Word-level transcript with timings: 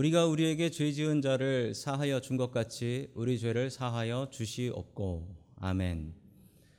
우리가 0.00 0.24
우리에게 0.24 0.70
죄 0.70 0.92
지은 0.92 1.20
자를 1.20 1.74
사하여 1.74 2.20
준 2.20 2.38
것 2.38 2.50
같이 2.50 3.10
우리 3.12 3.38
죄를 3.38 3.68
사하여 3.68 4.28
주시옵고 4.30 5.28
아멘. 5.56 6.14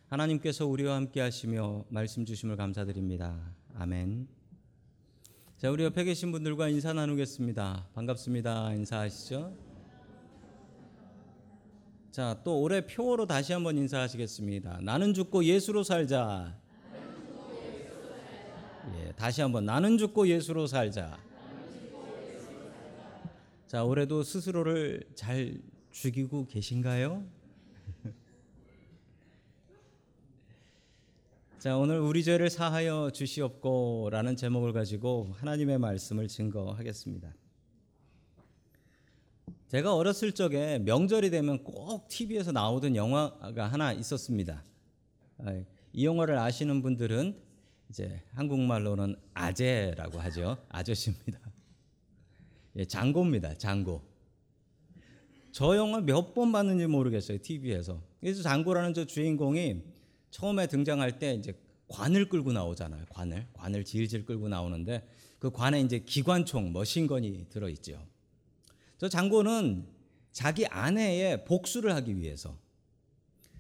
하나님께서 0.08 0.66
우리와 0.66 0.96
함께 0.96 1.22
하시며 1.22 1.86
말씀 1.90 2.26
주심을 2.26 2.56
감사드립니다. 2.56 3.40
아멘. 3.76 4.28
자, 5.60 5.70
우리 5.70 5.84
옆에 5.84 6.04
계신 6.04 6.32
분들과 6.32 6.70
인사 6.70 6.94
나누겠습니다. 6.94 7.90
반갑습니다. 7.94 8.74
인사하시죠. 8.74 9.56
자, 12.10 12.42
또 12.44 12.60
올해 12.60 12.88
표어로 12.88 13.28
다시 13.28 13.54
한번 13.54 13.78
인사하시겠습니다. 13.78 14.80
나는 14.82 15.14
죽고 15.14 15.46
예수로 15.46 15.84
살자. 15.84 16.58
예, 18.96 19.12
다시 19.12 19.42
한번 19.42 19.66
나는 19.66 20.00
죽고 20.00 20.28
예수로 20.28 20.66
살자. 20.66 21.20
자, 23.72 23.86
올해도 23.86 24.22
스스로를 24.24 25.02
잘 25.16 25.62
죽이고 25.92 26.46
계신가요? 26.48 27.24
자, 31.58 31.78
오늘 31.78 32.00
우리 32.00 32.22
죄를 32.22 32.50
사하여 32.50 33.12
주시옵고라는 33.12 34.36
제목을 34.36 34.74
가지고 34.74 35.30
하나님의 35.38 35.78
말씀을 35.78 36.28
증거하겠습니다. 36.28 37.34
제가 39.70 39.96
어렸을 39.96 40.34
적에 40.34 40.80
명절이 40.80 41.30
되면 41.30 41.64
꼭 41.64 42.10
TV에서 42.10 42.52
나오던 42.52 42.98
영화가 42.98 43.68
하나 43.68 43.94
있었습니다. 43.94 44.66
아, 45.38 45.64
이 45.94 46.06
영화를 46.06 46.38
아시는 46.38 46.82
분들은 46.82 47.40
이제 47.90 48.22
한국말로는 48.34 49.16
아재라고 49.34 50.20
하죠. 50.20 50.58
아저씨입니다. 50.68 51.51
예, 52.78 52.86
장고입니다. 52.86 53.56
장고. 53.58 54.02
저 55.52 55.76
영화 55.76 56.00
몇 56.00 56.34
번 56.34 56.52
봤는지 56.52 56.88
모르겠어요. 56.88 57.40
TV에서. 57.42 58.02
그래서 58.22 58.42
장고라는 58.42 58.94
저 58.94 59.06
주인공이 59.06 59.82
처음에 60.30 60.68
등장할 60.68 61.20
때 61.20 61.34
이제 61.34 61.54
관을 61.90 62.30
끌고 62.30 62.54
나오잖아요. 62.54 63.06
관을 63.10 63.48
관을 63.54 63.84
질질 63.84 64.26
끌고 64.26 64.48
나오는데 64.48 65.06
그 65.40 65.52
관에 65.52 65.82
이제 65.82 66.00
기관총 66.00 66.72
머신건이 66.72 67.48
들어 67.50 67.68
있죠. 67.70 68.02
저 68.98 69.10
장고는 69.10 69.88
자기 70.32 70.66
아내의 70.68 71.44
복수를 71.44 71.94
하기 71.96 72.18
위해서 72.18 72.58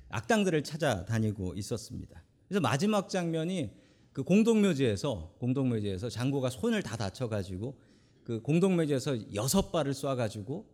악당들을 0.09 0.63
찾아다니고 0.63 1.55
있었습니다. 1.55 2.23
그래서 2.47 2.61
마지막 2.61 3.09
장면이 3.09 3.71
그 4.13 4.23
공동묘지에서 4.23 5.35
공동묘지에서 5.39 6.09
장고가 6.09 6.49
손을 6.49 6.83
다 6.83 6.95
다쳐 6.95 7.27
가지고 7.27 7.77
그 8.23 8.41
공동묘지에서 8.41 9.33
여섯 9.33 9.71
발을 9.71 9.93
쏴가지고 9.93 10.65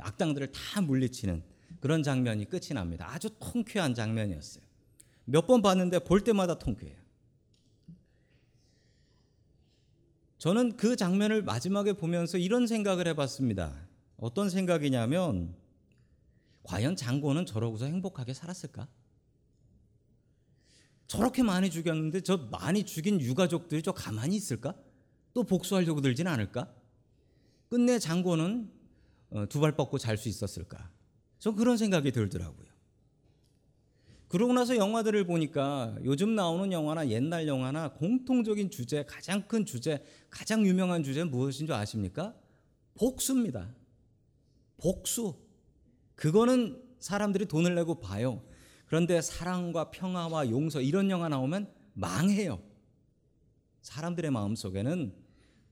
악당들을 0.00 0.52
다 0.52 0.80
물리치는 0.80 1.42
그런 1.80 2.02
장면이 2.02 2.46
끝이 2.48 2.68
납니다. 2.74 3.06
아주 3.10 3.30
통쾌한 3.38 3.94
장면이었어요. 3.94 4.64
몇 5.26 5.46
번 5.46 5.62
봤는데 5.62 6.00
볼 6.00 6.22
때마다 6.22 6.58
통쾌해요. 6.58 6.96
저는 10.38 10.76
그 10.76 10.96
장면을 10.96 11.42
마지막에 11.42 11.94
보면서 11.94 12.36
이런 12.36 12.66
생각을 12.66 13.06
해봤습니다. 13.08 13.88
어떤 14.18 14.50
생각이냐면 14.50 15.54
과연 16.64 16.96
장고는 16.96 17.46
저러고서 17.46 17.86
행복하게 17.86 18.34
살았을까? 18.34 18.88
저렇게 21.06 21.42
많이 21.42 21.70
죽였는데 21.70 22.22
저 22.22 22.36
많이 22.36 22.84
죽인 22.84 23.20
유가족들이 23.20 23.82
저 23.82 23.92
가만히 23.92 24.36
있을까? 24.36 24.74
또 25.32 25.44
복수하려고 25.44 26.00
들진 26.00 26.26
않을까? 26.26 26.72
끝내 27.74 27.98
장고는 27.98 28.70
어, 29.30 29.46
두발 29.48 29.74
뻗고 29.74 29.98
잘 29.98 30.16
수 30.16 30.28
있었을까? 30.28 30.92
저 31.40 31.56
그런 31.56 31.76
생각이 31.76 32.12
들더라고요. 32.12 32.68
그러고 34.28 34.52
나서 34.52 34.76
영화들을 34.76 35.26
보니까 35.26 35.96
요즘 36.04 36.36
나오는 36.36 36.70
영화나 36.70 37.08
옛날 37.08 37.48
영화나 37.48 37.92
공통적인 37.94 38.70
주제, 38.70 39.04
가장 39.06 39.48
큰 39.48 39.64
주제, 39.64 40.04
가장 40.30 40.64
유명한 40.64 41.02
주제는 41.02 41.32
무엇인 41.32 41.66
줄 41.66 41.74
아십니까? 41.74 42.36
복수입니다. 42.94 43.74
복수. 44.76 45.34
그거는 46.14 46.80
사람들이 47.00 47.46
돈을 47.46 47.74
내고 47.74 47.98
봐요. 47.98 48.40
그런데 48.86 49.20
사랑과 49.20 49.90
평화와 49.90 50.48
용서 50.48 50.80
이런 50.80 51.10
영화 51.10 51.28
나오면 51.28 51.72
망해요. 51.94 52.62
사람들의 53.82 54.30
마음 54.30 54.54
속에는 54.54 55.23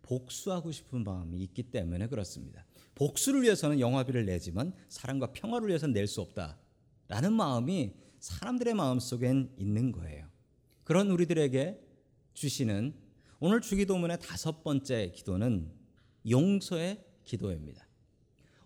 복수하고 0.03 0.73
싶은 0.73 1.05
마음이 1.05 1.39
있기 1.45 1.65
때문에 1.65 2.09
그렇습니다. 2.09 2.65
복수를 2.95 3.43
위해서는 3.43 3.81
영화비를 3.81 4.27
내지만 4.27 4.73
사랑과 4.89 5.33
평화를 5.33 5.69
위해서는 5.69 5.95
낼 5.95 6.07
수 6.07 6.21
없다라는 6.21 7.33
마음이 7.33 7.93
사람들의 8.19 8.75
마음 8.75 9.01
속엔 9.01 9.55
있는 9.57 9.93
거예요. 9.93 10.27
그런 10.85 11.11
우리들에게 11.11 11.81
주시는 12.35 12.95
오늘 13.41 13.61
주기도문의 13.61 14.19
다섯 14.21 14.63
번째 14.63 15.13
기도는 15.15 15.71
용서의 16.29 17.05
기도입니다. 17.25 17.87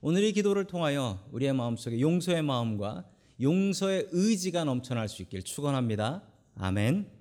오늘 0.00 0.24
이 0.24 0.32
기도를 0.32 0.66
통하여 0.66 1.26
우리의 1.32 1.54
마음속에 1.54 2.00
용서의 2.00 2.42
마음과 2.42 3.08
용서의 3.40 4.08
의지가 4.12 4.64
넘쳐날 4.64 5.08
수 5.08 5.22
있길 5.22 5.42
축원합니다. 5.42 6.22
아멘. 6.56 7.15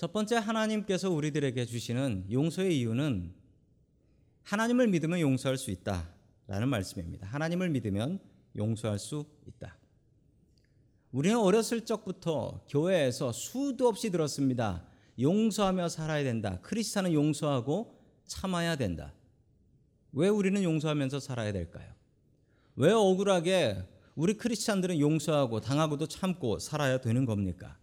첫 0.00 0.14
번째 0.14 0.36
하나님께서 0.36 1.10
우리들에게 1.10 1.62
주시는 1.66 2.28
용서의 2.32 2.78
이유는 2.78 3.34
하나님을 4.44 4.88
믿으면 4.88 5.20
용서할 5.20 5.58
수 5.58 5.70
있다라는 5.70 6.68
말씀입니다. 6.70 7.26
하나님을 7.26 7.68
믿으면 7.68 8.18
용서할 8.56 8.98
수 8.98 9.26
있다. 9.46 9.76
우리는 11.12 11.38
어렸을 11.38 11.84
적부터 11.84 12.64
교회에서 12.70 13.32
수도 13.32 13.88
없이 13.88 14.08
들었습니다. 14.08 14.86
용서하며 15.20 15.90
살아야 15.90 16.24
된다. 16.24 16.60
크리스찬은 16.62 17.12
용서하고 17.12 18.02
참아야 18.24 18.76
된다. 18.76 19.12
왜 20.12 20.28
우리는 20.28 20.62
용서하면서 20.62 21.20
살아야 21.20 21.52
될까요? 21.52 21.92
왜 22.74 22.90
억울하게 22.90 23.86
우리 24.14 24.32
크리스찬들은 24.32 24.98
용서하고 24.98 25.60
당하고도 25.60 26.06
참고 26.06 26.58
살아야 26.58 27.02
되는 27.02 27.26
겁니까? 27.26 27.79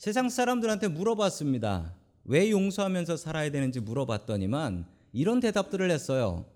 세상 0.00 0.30
사람들한테 0.30 0.88
물어봤습니다. 0.88 1.92
왜 2.24 2.50
용서하면서 2.50 3.18
살아야 3.18 3.50
되는지 3.50 3.80
물어봤더니만 3.80 4.86
이런 5.12 5.40
대답들을 5.40 5.90
했어요. 5.90 6.46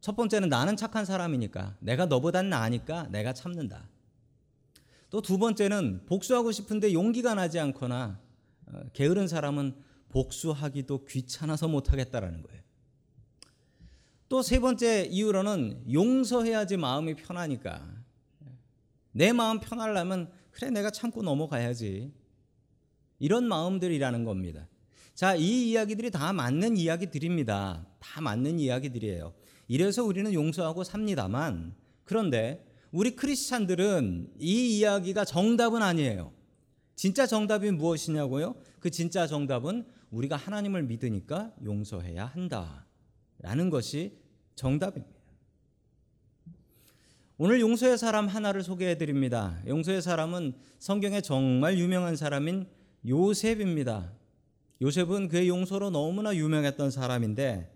첫 0.00 0.16
번째는 0.16 0.48
나는 0.48 0.76
착한 0.76 1.04
사람이니까 1.04 1.76
내가 1.78 2.06
너보단 2.06 2.50
나으니까 2.50 3.06
내가 3.12 3.32
참는다. 3.32 3.88
또 5.10 5.20
두 5.20 5.38
번째는 5.38 6.06
복수하고 6.06 6.50
싶은데 6.50 6.92
용기가 6.92 7.34
나지 7.34 7.60
않거나 7.60 8.18
어, 8.66 8.80
게으른 8.92 9.28
사람은 9.28 9.76
복수하기도 10.08 11.04
귀찮아서 11.04 11.68
못하겠다라는 11.68 12.42
거예요. 12.42 12.62
또 14.28 14.42
세 14.42 14.58
번째 14.58 15.04
이유로는 15.04 15.84
용서해야지 15.92 16.78
마음이 16.78 17.14
편하니까 17.14 17.88
내 19.12 19.32
마음 19.32 19.60
편하려면 19.60 20.36
그래 20.58 20.70
내가 20.70 20.90
참고 20.90 21.22
넘어가야지 21.22 22.12
이런 23.20 23.46
마음들이라는 23.46 24.24
겁니다. 24.24 24.66
자, 25.14 25.36
이 25.36 25.70
이야기들이 25.70 26.10
다 26.10 26.32
맞는 26.32 26.76
이야기들입니다. 26.76 27.86
다 28.00 28.20
맞는 28.20 28.58
이야기들이에요. 28.58 29.34
이래서 29.68 30.02
우리는 30.02 30.32
용서하고 30.34 30.82
삽니다만 30.82 31.76
그런데 32.02 32.66
우리 32.90 33.14
크리스찬들은 33.14 34.32
이 34.40 34.78
이야기가 34.78 35.24
정답은 35.24 35.80
아니에요. 35.80 36.32
진짜 36.96 37.24
정답이 37.24 37.70
무엇이냐고요? 37.70 38.56
그 38.80 38.90
진짜 38.90 39.28
정답은 39.28 39.86
우리가 40.10 40.34
하나님을 40.34 40.82
믿으니까 40.82 41.54
용서해야 41.62 42.26
한다. 42.26 42.84
라는 43.38 43.70
것이 43.70 44.18
정답입니다. 44.56 45.17
오늘 47.40 47.60
용서의 47.60 47.98
사람 47.98 48.26
하나를 48.26 48.64
소개해 48.64 48.98
드립니다. 48.98 49.62
용서의 49.64 50.02
사람은 50.02 50.54
성경에 50.80 51.20
정말 51.20 51.78
유명한 51.78 52.16
사람인 52.16 52.66
요셉입니다. 53.06 54.10
요셉은 54.82 55.28
그의 55.28 55.48
용서로 55.48 55.90
너무나 55.90 56.34
유명했던 56.34 56.90
사람인데 56.90 57.72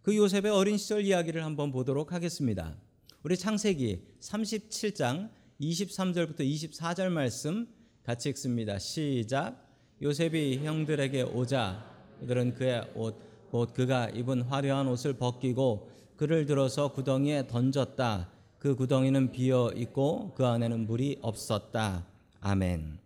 그 0.00 0.16
요셉의 0.16 0.50
어린 0.50 0.78
시절 0.78 1.04
이야기를 1.04 1.44
한번 1.44 1.72
보도록 1.72 2.14
하겠습니다. 2.14 2.74
우리 3.22 3.36
창세기 3.36 4.02
37장 4.18 5.28
23절부터 5.60 6.40
24절 6.40 7.10
말씀 7.10 7.68
같이 8.04 8.30
읽습니다. 8.30 8.78
시작. 8.78 9.62
요셉이 10.00 10.60
형들에게 10.64 11.20
오자 11.24 11.84
그들은 12.20 12.54
그의 12.54 12.90
옷, 12.94 13.20
곧 13.50 13.74
그가 13.74 14.08
입은 14.08 14.40
화려한 14.40 14.88
옷을 14.88 15.12
벗기고 15.18 15.90
그를 16.16 16.46
들어서 16.46 16.92
구덩이에 16.92 17.46
던졌다. 17.46 18.31
그 18.62 18.76
구덩이는 18.76 19.32
비어 19.32 19.72
있고 19.74 20.34
그 20.36 20.46
안에는 20.46 20.86
물이 20.86 21.18
없었다. 21.20 22.06
아멘. 22.40 22.96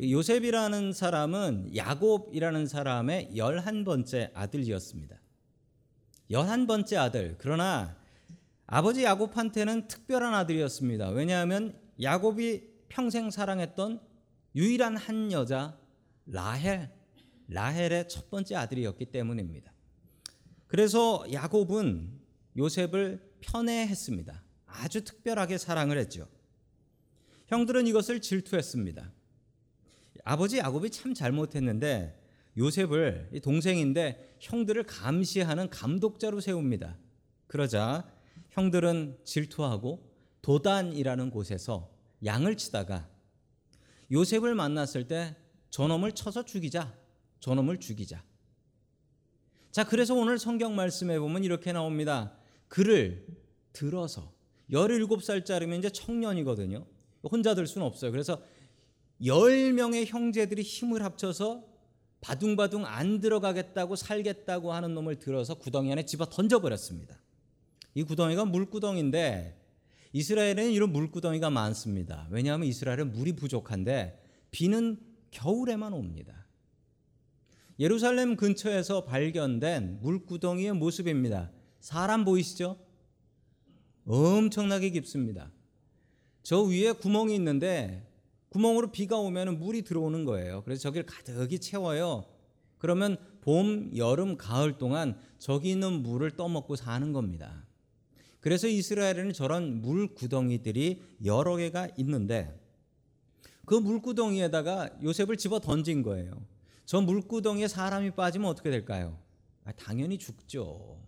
요셉이라는 0.00 0.92
사람은 0.92 1.74
야곱이라는 1.74 2.68
사람의 2.68 3.36
열한 3.36 3.84
번째 3.84 4.30
아들이었습니다. 4.32 5.16
열한 6.30 6.68
번째 6.68 6.96
아들. 6.98 7.34
그러나 7.38 7.96
아버지 8.68 9.02
야곱한테는 9.02 9.88
특별한 9.88 10.34
아들이었습니다. 10.34 11.08
왜냐하면 11.08 11.76
야곱이 12.00 12.62
평생 12.88 13.28
사랑했던 13.28 13.98
유일한 14.54 14.96
한 14.96 15.32
여자 15.32 15.76
라헬, 16.26 16.92
라헬의 17.48 18.08
첫 18.08 18.30
번째 18.30 18.54
아들이었기 18.54 19.06
때문입니다. 19.06 19.72
그래서 20.68 21.24
야곱은 21.32 22.20
요셉을 22.56 23.31
편애했습니다. 23.42 24.42
아주 24.66 25.04
특별하게 25.04 25.58
사랑을 25.58 25.98
했죠. 25.98 26.26
형들은 27.48 27.86
이것을 27.86 28.20
질투했습니다. 28.20 29.12
아버지 30.24 30.58
야곱이 30.58 30.90
참 30.90 31.12
잘못했는데 31.12 32.18
요셉을 32.56 33.30
동생인데 33.42 34.36
형들을 34.40 34.82
감시하는 34.84 35.68
감독자로 35.68 36.40
세웁니다. 36.40 36.96
그러자 37.46 38.10
형들은 38.50 39.18
질투하고 39.24 40.10
도단이라는 40.42 41.30
곳에서 41.30 41.90
양을 42.24 42.56
치다가 42.56 43.08
요셉을 44.10 44.54
만났을 44.54 45.08
때 45.08 45.36
저놈을 45.70 46.12
쳐서 46.12 46.44
죽이자. 46.44 46.94
저놈을 47.40 47.80
죽이자. 47.80 48.22
자, 49.70 49.84
그래서 49.84 50.14
오늘 50.14 50.38
성경 50.38 50.76
말씀에 50.76 51.18
보면 51.18 51.44
이렇게 51.44 51.72
나옵니다. 51.72 52.36
그를 52.72 53.26
들어서 53.74 54.32
17살짜리면 54.70 55.78
이제 55.78 55.90
청년이거든요. 55.90 56.86
혼자 57.22 57.54
들 57.54 57.66
수는 57.66 57.86
없어요. 57.86 58.10
그래서 58.10 58.40
10명의 59.20 60.06
형제들이 60.06 60.62
힘을 60.62 61.04
합쳐서 61.04 61.66
바둥바둥 62.22 62.86
안 62.86 63.20
들어가겠다고 63.20 63.94
살겠다고 63.94 64.72
하는 64.72 64.94
놈을 64.94 65.18
들어서 65.18 65.54
구덩이 65.56 65.92
안에 65.92 66.06
집어 66.06 66.24
던져버렸습니다. 66.24 67.20
이 67.94 68.04
구덩이가 68.04 68.46
물구덩인데 68.46 69.60
이스라엘에는 70.14 70.70
이런 70.70 70.92
물구덩이가 70.92 71.50
많습니다. 71.50 72.26
왜냐하면 72.30 72.68
이스라엘은 72.68 73.12
물이 73.12 73.36
부족한데 73.36 74.18
비는 74.50 74.98
겨울에만 75.30 75.92
옵니다. 75.92 76.46
예루살렘 77.78 78.34
근처에서 78.34 79.04
발견된 79.04 79.98
물구덩이의 80.00 80.72
모습입니다. 80.72 81.50
사람 81.82 82.24
보이시죠? 82.24 82.78
엄청나게 84.06 84.90
깊습니다. 84.90 85.50
저 86.44 86.62
위에 86.62 86.92
구멍이 86.92 87.34
있는데 87.34 88.08
구멍으로 88.50 88.92
비가 88.92 89.18
오면 89.18 89.58
물이 89.58 89.82
들어오는 89.82 90.24
거예요. 90.24 90.62
그래서 90.62 90.82
저기를 90.82 91.06
가득히 91.06 91.58
채워요. 91.58 92.24
그러면 92.78 93.16
봄, 93.40 93.90
여름, 93.96 94.36
가을 94.36 94.78
동안 94.78 95.18
저기 95.38 95.72
있는 95.72 96.04
물을 96.04 96.30
떠먹고 96.30 96.76
사는 96.76 97.12
겁니다. 97.12 97.66
그래서 98.38 98.68
이스라엘에는 98.68 99.32
저런 99.32 99.82
물 99.82 100.14
구덩이들이 100.14 101.02
여러 101.24 101.56
개가 101.56 101.88
있는데 101.96 102.60
그 103.66 103.74
물구덩이에다가 103.74 104.90
요셉을 105.02 105.36
집어 105.36 105.58
던진 105.58 106.02
거예요. 106.02 106.46
저 106.84 107.00
물구덩이에 107.00 107.66
사람이 107.66 108.12
빠지면 108.12 108.48
어떻게 108.48 108.70
될까요? 108.70 109.18
아, 109.64 109.72
당연히 109.72 110.18
죽죠. 110.18 111.01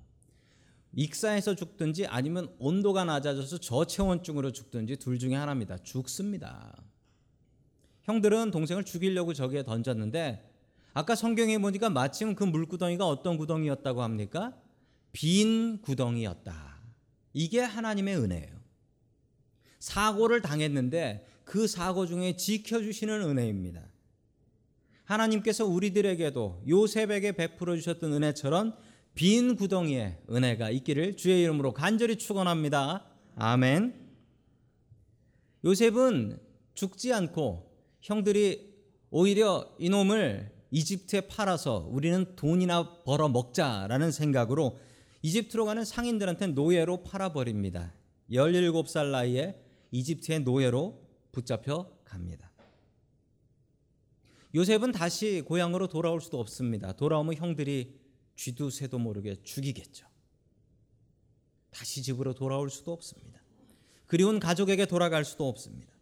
익사해서 0.96 1.54
죽든지 1.54 2.06
아니면 2.06 2.54
온도가 2.58 3.04
낮아져서 3.04 3.58
저체온증으로 3.58 4.52
죽든지 4.52 4.96
둘 4.96 5.18
중에 5.18 5.34
하나입니다. 5.34 5.78
죽습니다. 5.78 6.74
형들은 8.04 8.50
동생을 8.50 8.84
죽이려고 8.84 9.32
저기에 9.32 9.64
던졌는데 9.64 10.50
아까 10.92 11.14
성경에 11.14 11.58
보니까 11.58 11.90
마침 11.90 12.34
그 12.34 12.44
물구덩이가 12.44 13.06
어떤 13.06 13.36
구덩이였다고 13.36 14.02
합니까? 14.02 14.54
빈 15.12 15.80
구덩이였다. 15.80 16.78
이게 17.32 17.60
하나님의 17.60 18.16
은혜예요. 18.16 18.60
사고를 19.80 20.40
당했는데 20.40 21.26
그 21.44 21.66
사고 21.66 22.06
중에 22.06 22.36
지켜주시는 22.36 23.22
은혜입니다. 23.22 23.82
하나님께서 25.04 25.66
우리들에게도 25.66 26.62
요셉에게 26.66 27.32
베풀어 27.32 27.76
주셨던 27.76 28.12
은혜처럼 28.12 28.74
빈 29.14 29.54
구덩이에 29.54 30.18
은혜가 30.28 30.70
있기를 30.70 31.16
주의 31.16 31.42
이름으로 31.42 31.72
간절히 31.72 32.16
축원합니다. 32.16 33.06
아멘. 33.36 33.94
요셉은 35.64 36.38
죽지 36.74 37.12
않고 37.12 37.70
형들이 38.00 38.74
오히려 39.10 39.72
이놈을 39.78 40.52
이집트에 40.72 41.22
팔아서 41.22 41.88
우리는 41.88 42.34
돈이나 42.34 43.04
벌어 43.04 43.28
먹자라는 43.28 44.10
생각으로 44.10 44.76
이집트로 45.22 45.64
가는 45.64 45.84
상인들한테 45.84 46.48
노예로 46.48 47.04
팔아버립니다. 47.04 47.94
17살 48.32 49.12
나이에 49.12 49.54
이집트의 49.92 50.40
노예로 50.40 51.00
붙잡혀 51.30 51.88
갑니다. 52.04 52.50
요셉은 54.56 54.92
다시 54.92 55.42
고향으로 55.42 55.86
돌아올 55.86 56.20
수도 56.20 56.40
없습니다. 56.40 56.92
돌아오면 56.92 57.36
형들이 57.36 58.03
쥐도 58.36 58.70
새도 58.70 58.98
모르게 58.98 59.36
죽이겠죠. 59.42 60.06
다시 61.70 62.02
집으로 62.02 62.34
돌아올 62.34 62.70
수도 62.70 62.92
없습니다. 62.92 63.40
그리운 64.06 64.38
가족에게 64.38 64.86
돌아갈 64.86 65.24
수도 65.24 65.48
없습니다. 65.48 65.92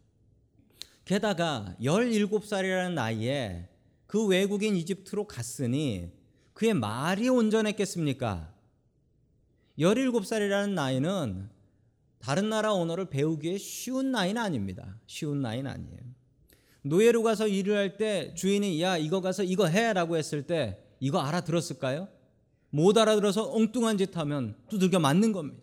게다가 1.05 1.75
17살이라는 1.81 2.93
나이에 2.93 3.69
그 4.05 4.25
외국인 4.27 4.75
이집트로 4.75 5.25
갔으니 5.27 6.11
그의 6.53 6.73
말이 6.73 7.29
온전했겠습니까? 7.29 8.53
17살이라는 9.79 10.69
나이는 10.73 11.49
다른 12.19 12.49
나라 12.49 12.73
언어를 12.73 13.09
배우기에 13.09 13.57
쉬운 13.57 14.11
나이는 14.11 14.41
아닙니다. 14.41 14.99
쉬운 15.07 15.41
나이는 15.41 15.69
아니에요. 15.69 15.99
노예로 16.83 17.23
가서 17.23 17.47
일을 17.47 17.75
할 17.75 17.97
때 17.97 18.33
주인이 18.35 18.81
야 18.81 18.97
이거 18.97 19.21
가서 19.21 19.43
이거 19.43 19.67
해라고 19.67 20.17
했을 20.17 20.45
때 20.45 20.77
이거 20.99 21.19
알아들었을까요? 21.19 22.07
못 22.75 22.97
알아들어서 22.97 23.51
엉뚱한 23.51 23.99
짓 23.99 24.17
하면 24.17 24.55
두들겨 24.67 24.97
맞는 24.97 25.31
겁니다. 25.31 25.61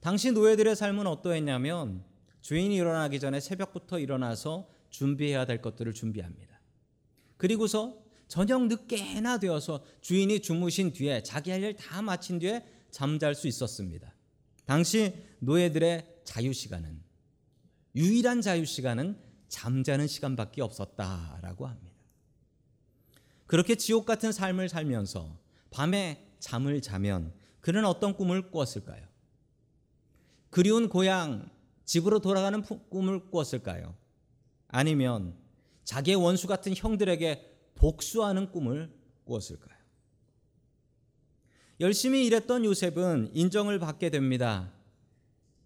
당시 0.00 0.32
노예들의 0.32 0.74
삶은 0.74 1.06
어떠했냐면 1.06 2.02
주인이 2.40 2.74
일어나기 2.74 3.20
전에 3.20 3.40
새벽부터 3.40 3.98
일어나서 3.98 4.66
준비해야 4.88 5.44
될 5.44 5.60
것들을 5.60 5.92
준비합니다. 5.92 6.58
그리고서 7.36 7.98
저녁 8.26 8.66
늦게나 8.66 9.36
되어서 9.38 9.84
주인이 10.00 10.40
주무신 10.40 10.92
뒤에 10.94 11.22
자기 11.22 11.50
할 11.50 11.62
일 11.62 11.76
다 11.76 12.00
마친 12.00 12.38
뒤에 12.38 12.64
잠잘 12.90 13.34
수 13.34 13.46
있었습니다. 13.48 14.14
당시 14.64 15.12
노예들의 15.40 16.20
자유 16.24 16.54
시간은 16.54 17.02
유일한 17.96 18.40
자유 18.40 18.64
시간은 18.64 19.18
잠자는 19.48 20.06
시간밖에 20.06 20.62
없었다라고 20.62 21.66
합니다. 21.66 21.93
그렇게 23.46 23.74
지옥 23.74 24.06
같은 24.06 24.32
삶을 24.32 24.68
살면서 24.68 25.38
밤에 25.70 26.26
잠을 26.38 26.80
자면 26.80 27.32
그는 27.60 27.84
어떤 27.84 28.14
꿈을 28.14 28.50
꾸었을까요? 28.50 29.02
그리운 30.50 30.88
고향 30.88 31.50
집으로 31.84 32.20
돌아가는 32.20 32.62
꿈을 32.62 33.30
꾸었을까요? 33.30 33.94
아니면 34.68 35.36
자기의 35.84 36.16
원수 36.16 36.46
같은 36.46 36.74
형들에게 36.74 37.50
복수하는 37.74 38.50
꿈을 38.50 38.92
꾸었을까요? 39.24 39.74
열심히 41.80 42.24
일했던 42.26 42.64
요셉은 42.64 43.30
인정을 43.34 43.78
받게 43.78 44.10
됩니다. 44.10 44.72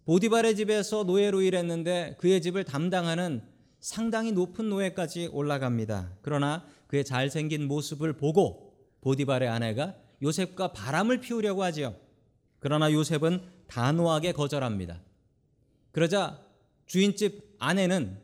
보디발의 0.05 0.55
집에서 0.55 1.03
노예로 1.03 1.41
일했는데 1.41 2.15
그의 2.17 2.41
집을 2.41 2.63
담당하는 2.63 3.43
상당히 3.79 4.31
높은 4.31 4.69
노예까지 4.69 5.27
올라갑니다. 5.27 6.17
그러나 6.21 6.65
그의 6.89 7.05
잘생긴 7.05 7.67
모습을 7.67 8.13
보고 8.13 8.75
보디발의 9.01 9.47
아내가 9.47 9.95
요셉과 10.23 10.73
바람을 10.73 11.19
피우려고 11.19 11.63
하지요. 11.63 11.95
그러나 12.57 12.91
요셉은 12.91 13.43
단호하게 13.67 14.31
거절합니다. 14.31 14.99
그러자 15.91 16.43
주인집 16.87 17.55
아내는 17.59 18.19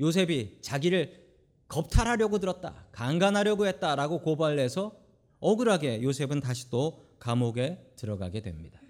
요셉이 0.00 0.58
자기를 0.60 1.20
겁탈하려고 1.68 2.40
들었다. 2.40 2.88
강간하려고 2.90 3.68
했다라고 3.68 4.22
고발해서 4.22 4.92
억울하게 5.38 6.02
요셉은 6.02 6.40
다시 6.40 6.68
또 6.68 7.14
감옥에 7.20 7.92
들어가게 7.94 8.42
됩니다. 8.42 8.80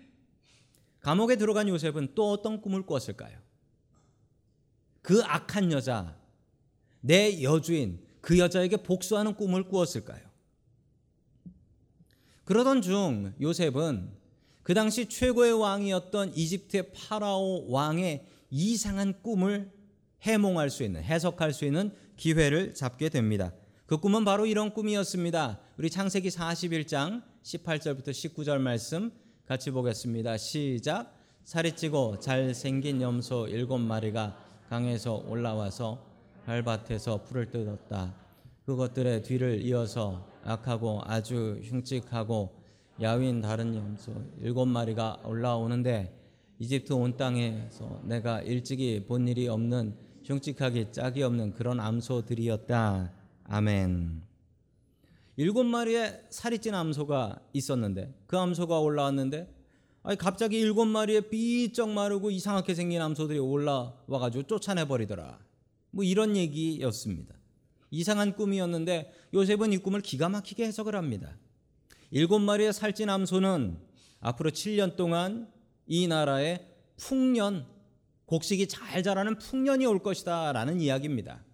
감옥에 1.00 1.36
들어간 1.36 1.68
요셉은 1.68 2.14
또 2.14 2.30
어떤 2.30 2.62
꿈을 2.62 2.86
꿨을까요? 2.86 3.38
그 5.02 5.22
악한 5.22 5.72
여자, 5.72 6.18
내 7.02 7.42
여주인, 7.42 8.09
그 8.20 8.38
여자에게 8.38 8.78
복수하는 8.78 9.34
꿈을 9.34 9.64
꾸었을까요? 9.64 10.20
그러던 12.44 12.82
중 12.82 13.32
요셉은 13.40 14.10
그 14.62 14.74
당시 14.74 15.08
최고의 15.08 15.52
왕이었던 15.52 16.36
이집트의 16.36 16.92
파라오 16.92 17.70
왕의 17.70 18.26
이상한 18.50 19.14
꿈을 19.22 19.70
해몽할 20.22 20.70
수 20.70 20.82
있는 20.82 21.02
해석할 21.02 21.52
수 21.52 21.64
있는 21.64 21.92
기회를 22.16 22.74
잡게 22.74 23.08
됩니다. 23.08 23.52
그 23.86 23.96
꿈은 23.98 24.24
바로 24.24 24.46
이런 24.46 24.72
꿈이었습니다. 24.74 25.58
우리 25.78 25.90
창세기 25.90 26.28
41장 26.28 27.22
18절부터 27.42 28.10
19절 28.10 28.58
말씀 28.58 29.10
같이 29.46 29.70
보겠습니다. 29.70 30.36
시작. 30.36 31.16
살이 31.44 31.74
찌고 31.74 32.20
잘생긴 32.20 33.00
염소 33.00 33.48
일곱 33.48 33.78
마리가 33.78 34.36
강에서 34.68 35.24
올라와서 35.26 36.09
밟밭에서 36.46 37.22
풀을 37.24 37.50
뜯었다. 37.50 38.14
그것들의 38.66 39.22
뒤를 39.22 39.62
이어서 39.62 40.26
악하고 40.44 41.02
아주 41.04 41.60
흉측하고 41.62 42.60
야윈 43.00 43.40
다른 43.40 43.74
염소 43.74 44.12
일곱 44.40 44.66
마리가 44.66 45.20
올라오는데 45.24 46.16
이집트 46.58 46.92
온 46.92 47.16
땅에서 47.16 48.02
내가 48.04 48.42
일찍이 48.42 49.04
본 49.06 49.26
일이 49.26 49.48
없는 49.48 49.96
흉측하기 50.24 50.92
짝이 50.92 51.22
없는 51.22 51.54
그런 51.54 51.80
암소들이었다. 51.80 53.12
아멘. 53.44 54.22
일곱 55.36 55.64
마리의 55.64 56.26
살이 56.28 56.58
찐 56.58 56.74
암소가 56.74 57.40
있었는데 57.54 58.14
그 58.26 58.38
암소가 58.38 58.78
올라왔는데 58.78 59.50
아니 60.02 60.18
갑자기 60.18 60.58
일곱 60.58 60.84
마리의 60.84 61.30
삐쩍 61.30 61.88
마르고 61.88 62.30
이상하게 62.30 62.74
생긴 62.74 63.00
암소들이 63.00 63.38
올라와 63.38 64.18
가지고 64.20 64.44
쫓아내 64.44 64.86
버리더라. 64.86 65.38
뭐 65.90 66.04
이런 66.04 66.36
얘기였습니다. 66.36 67.34
이상한 67.90 68.36
꿈이었는데 68.36 69.12
요셉은 69.34 69.72
이 69.72 69.78
꿈을 69.78 70.00
기가 70.00 70.28
막히게 70.28 70.64
해석을 70.64 70.94
합니다. 70.94 71.36
일곱 72.10 72.38
마리의 72.40 72.72
살찐 72.72 73.08
암소는 73.08 73.78
앞으로 74.20 74.50
7년 74.50 74.96
동안 74.96 75.50
이 75.86 76.06
나라에 76.06 76.66
풍년 76.96 77.66
곡식이 78.26 78.68
잘 78.68 79.02
자라는 79.02 79.38
풍년이 79.38 79.86
올 79.86 80.02
것이다 80.02 80.52
라는 80.52 80.80
이야기입니다. 80.80 81.44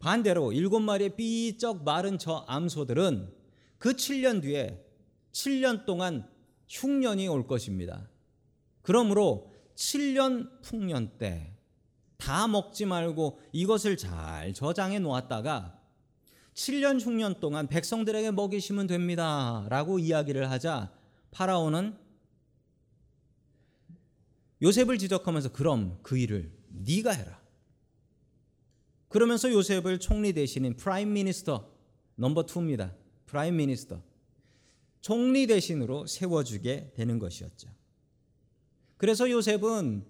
반대로 0.00 0.52
일곱 0.52 0.80
마리의 0.80 1.14
삐쩍 1.16 1.84
마른 1.84 2.18
저 2.18 2.44
암소들은 2.48 3.32
그 3.78 3.92
7년 3.92 4.42
뒤에 4.42 4.84
7년 5.30 5.84
동안 5.84 6.28
흉년이 6.68 7.28
올 7.28 7.46
것입니다. 7.46 8.08
그러므로 8.82 9.52
7년 9.76 10.60
풍년 10.62 11.18
때 11.18 11.51
다 12.22 12.46
먹지 12.46 12.86
말고 12.86 13.40
이것을 13.50 13.96
잘 13.96 14.54
저장해 14.54 15.00
놓았다가 15.00 15.76
7년 16.54 17.04
흉년 17.04 17.40
동안 17.40 17.66
백성들에게 17.66 18.30
먹이시면 18.30 18.86
됩니다. 18.86 19.66
라고 19.68 19.98
이야기를 19.98 20.48
하자 20.48 20.92
파라오는 21.32 21.98
요셉을 24.62 24.98
지적하면서 24.98 25.50
그럼 25.50 25.98
그 26.04 26.16
일을 26.16 26.52
네가 26.68 27.10
해라. 27.10 27.42
그러면서 29.08 29.50
요셉을 29.50 29.98
총리 29.98 30.32
대신인 30.32 30.76
prime 30.76 31.14
minister 31.14 31.68
넘버 32.14 32.46
2입니다. 32.46 32.94
prime 33.26 33.56
minister. 33.56 34.00
총리 35.00 35.48
대신으로 35.48 36.06
세워주게 36.06 36.92
되는 36.94 37.18
것이었죠. 37.18 37.68
그래서 38.96 39.28
요셉은 39.28 40.06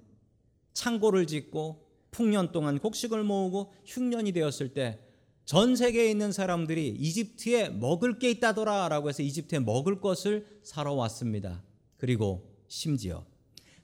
창고를 0.75 1.27
짓고 1.27 1.82
풍년 2.13 2.53
동안 2.53 2.79
곡식을 2.79 3.25
모으고 3.25 3.73
흉년이 3.85 4.31
되었을 4.31 4.73
때 4.75 5.13
전 5.45 5.75
세계에 5.77 6.11
있는 6.11 6.33
사람들이 6.33 6.89
이집트에 6.99 7.71
먹을 7.71 8.19
게 8.19 8.31
있다더라라고 8.31 9.09
해서 9.09 9.23
이집트에 9.23 9.59
먹을 9.59 10.01
것을 10.01 10.61
사러 10.63 10.93
왔습니다. 10.95 11.63
그리고 11.97 12.57
심지어 12.69 13.27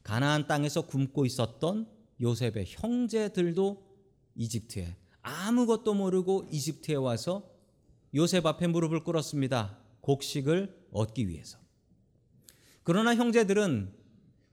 가나안 0.02 0.46
땅에서 0.46 0.86
굶고 0.86 1.26
있었던 1.26 1.88
요셉의 2.20 2.64
형제들도 2.68 3.82
이집트에 4.36 4.96
아무것도 5.22 5.94
모르고 5.94 6.48
이집트에 6.50 6.94
와서 6.94 7.50
요셉 8.14 8.46
앞에 8.46 8.68
무릎을 8.68 9.04
꿇었습니다. 9.04 9.78
곡식을 10.00 10.86
얻기 10.92 11.28
위해서. 11.28 11.58
그러나 12.82 13.14
형제들은 13.14 13.92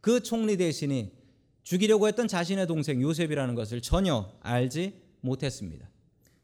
그 0.02 0.22
총리 0.22 0.58
대신이 0.58 1.14
죽이려고 1.66 2.08
했던 2.08 2.28
자신의 2.28 2.68
동생 2.68 3.02
요셉이라는 3.02 3.56
것을 3.56 3.82
전혀 3.82 4.32
알지 4.42 5.02
못했습니다. 5.22 5.90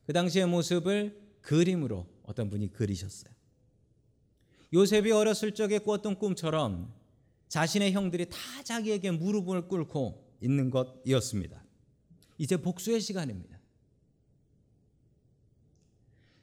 그 0.06 0.13
당시의 0.13 0.48
모습을 0.48 1.22
그림으로 1.42 2.08
어떤 2.24 2.50
분이 2.50 2.74
그리셨어요. 2.74 3.32
요셉이 4.74 5.12
어렸을 5.12 5.54
적에 5.54 5.78
꾸었던 5.78 6.18
꿈처럼 6.18 6.92
자신의 7.50 7.92
형들이 7.92 8.30
다 8.30 8.38
자기에게 8.63 9.12
무릎을 9.12 9.68
꿇고 9.68 10.38
있는 10.42 10.72
것이었습니다. 10.72 11.63
이제 12.40 12.58
복수의 12.58 13.00
시간입니다. 13.00 13.60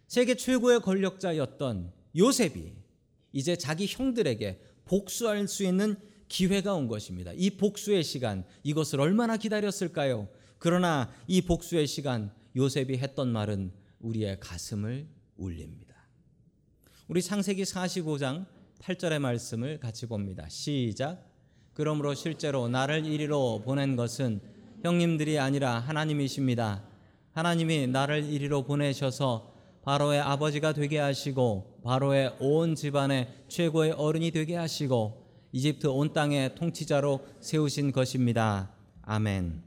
세계 0.06 0.36
최고의 0.36 0.80
권력자였던 0.80 1.92
요셉이 2.16 2.76
이제 3.32 3.56
자기 3.56 3.86
형들에게 3.88 4.60
복수할 4.84 5.48
수 5.48 5.64
있는 5.64 5.96
기회가 6.28 6.74
온 6.74 6.88
것입니다. 6.88 7.32
이 7.34 7.50
복수의 7.50 8.04
시간, 8.04 8.44
이것을 8.62 9.00
얼마나 9.00 9.36
기다렸을까요? 9.36 10.28
그러나 10.58 11.12
이 11.26 11.42
복수의 11.42 11.86
시간, 11.86 12.32
요셉이 12.56 12.98
했던 12.98 13.28
말은 13.28 13.72
우리의 14.00 14.40
가슴을 14.40 15.06
울립니다. 15.36 15.94
우리 17.06 17.22
창세기 17.22 17.62
45장 17.62 18.46
8절의 18.82 19.18
말씀을 19.18 19.80
같이 19.80 20.06
봅니다. 20.06 20.48
시작. 20.48 21.24
그러므로 21.72 22.14
실제로 22.14 22.68
나를 22.68 23.06
이리로 23.06 23.62
보낸 23.64 23.96
것은 23.96 24.40
형님들이 24.82 25.38
아니라 25.38 25.78
하나님이십니다. 25.78 26.84
하나님이 27.32 27.86
나를 27.86 28.24
이리로 28.24 28.64
보내셔서 28.64 29.54
바로의 29.84 30.20
아버지가 30.20 30.72
되게 30.72 30.98
하시고 30.98 31.80
바로의 31.84 32.34
온 32.40 32.74
집안의 32.74 33.44
최고의 33.48 33.92
어른이 33.92 34.32
되게 34.32 34.56
하시고 34.56 35.27
이집트 35.52 35.86
온 35.86 36.12
땅의 36.12 36.54
통치자로 36.54 37.26
세우신 37.40 37.92
것입니다. 37.92 38.70
아멘. 39.02 39.62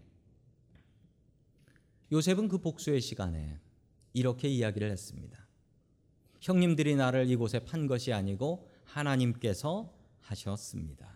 요셉은 2.11 2.49
그 2.49 2.59
복수의 2.59 3.01
시간에 3.01 3.59
이렇게 4.13 4.47
이야기를 4.47 4.91
했습니다. 4.91 5.39
형님들이 6.41 6.95
나를 6.95 7.29
이곳에 7.29 7.59
판 7.59 7.87
것이 7.87 8.13
아니고 8.13 8.69
하나님께서 8.83 9.93
하셨습니다. 10.19 11.09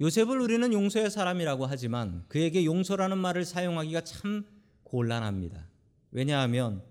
요셉을 0.00 0.40
우리는 0.40 0.72
용서의 0.72 1.10
사람이라고 1.10 1.66
하지만 1.66 2.24
그에게 2.28 2.64
용서라는 2.64 3.18
말을 3.18 3.44
사용하기가 3.44 4.00
참 4.02 4.46
곤란합니다. 4.82 5.68
왜냐하면 6.10 6.82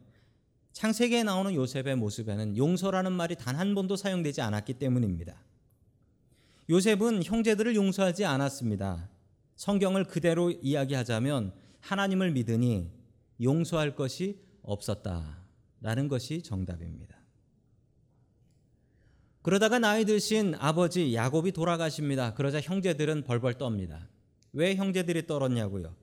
창세기에 0.74 1.24
나오는 1.24 1.54
요셉의 1.54 1.96
모습에는 1.98 2.56
용서라는 2.56 3.12
말이 3.12 3.36
단 3.36 3.56
한 3.56 3.76
번도 3.76 3.96
사용되지 3.96 4.42
않았기 4.42 4.76
때문입니다. 4.76 5.36
요셉은 6.70 7.24
형제들을 7.24 7.76
용서하지 7.76 8.26
않았습니다. 8.26 9.10
성경을 9.56 10.04
그대로 10.04 10.52
이야기하자면 10.52 11.52
하나님을 11.80 12.32
믿으니 12.32 12.92
용서할 13.42 13.96
것이 13.96 14.40
없었다 14.62 15.46
라는 15.82 16.08
것이 16.08 16.44
정답입니다. 16.44 17.18
그러다가 19.42 19.80
나이 19.80 20.06
드신 20.06 20.54
아버지 20.60 21.16
야곱이 21.16 21.54
돌아가십니다. 21.54 22.36
그러자 22.36 22.62
형제들은 22.62 23.24
벌벌 23.24 23.56
떱니다. 23.56 24.08
왜 24.54 24.76
형제들이 24.76 25.26
떨었냐고요? 25.26 25.96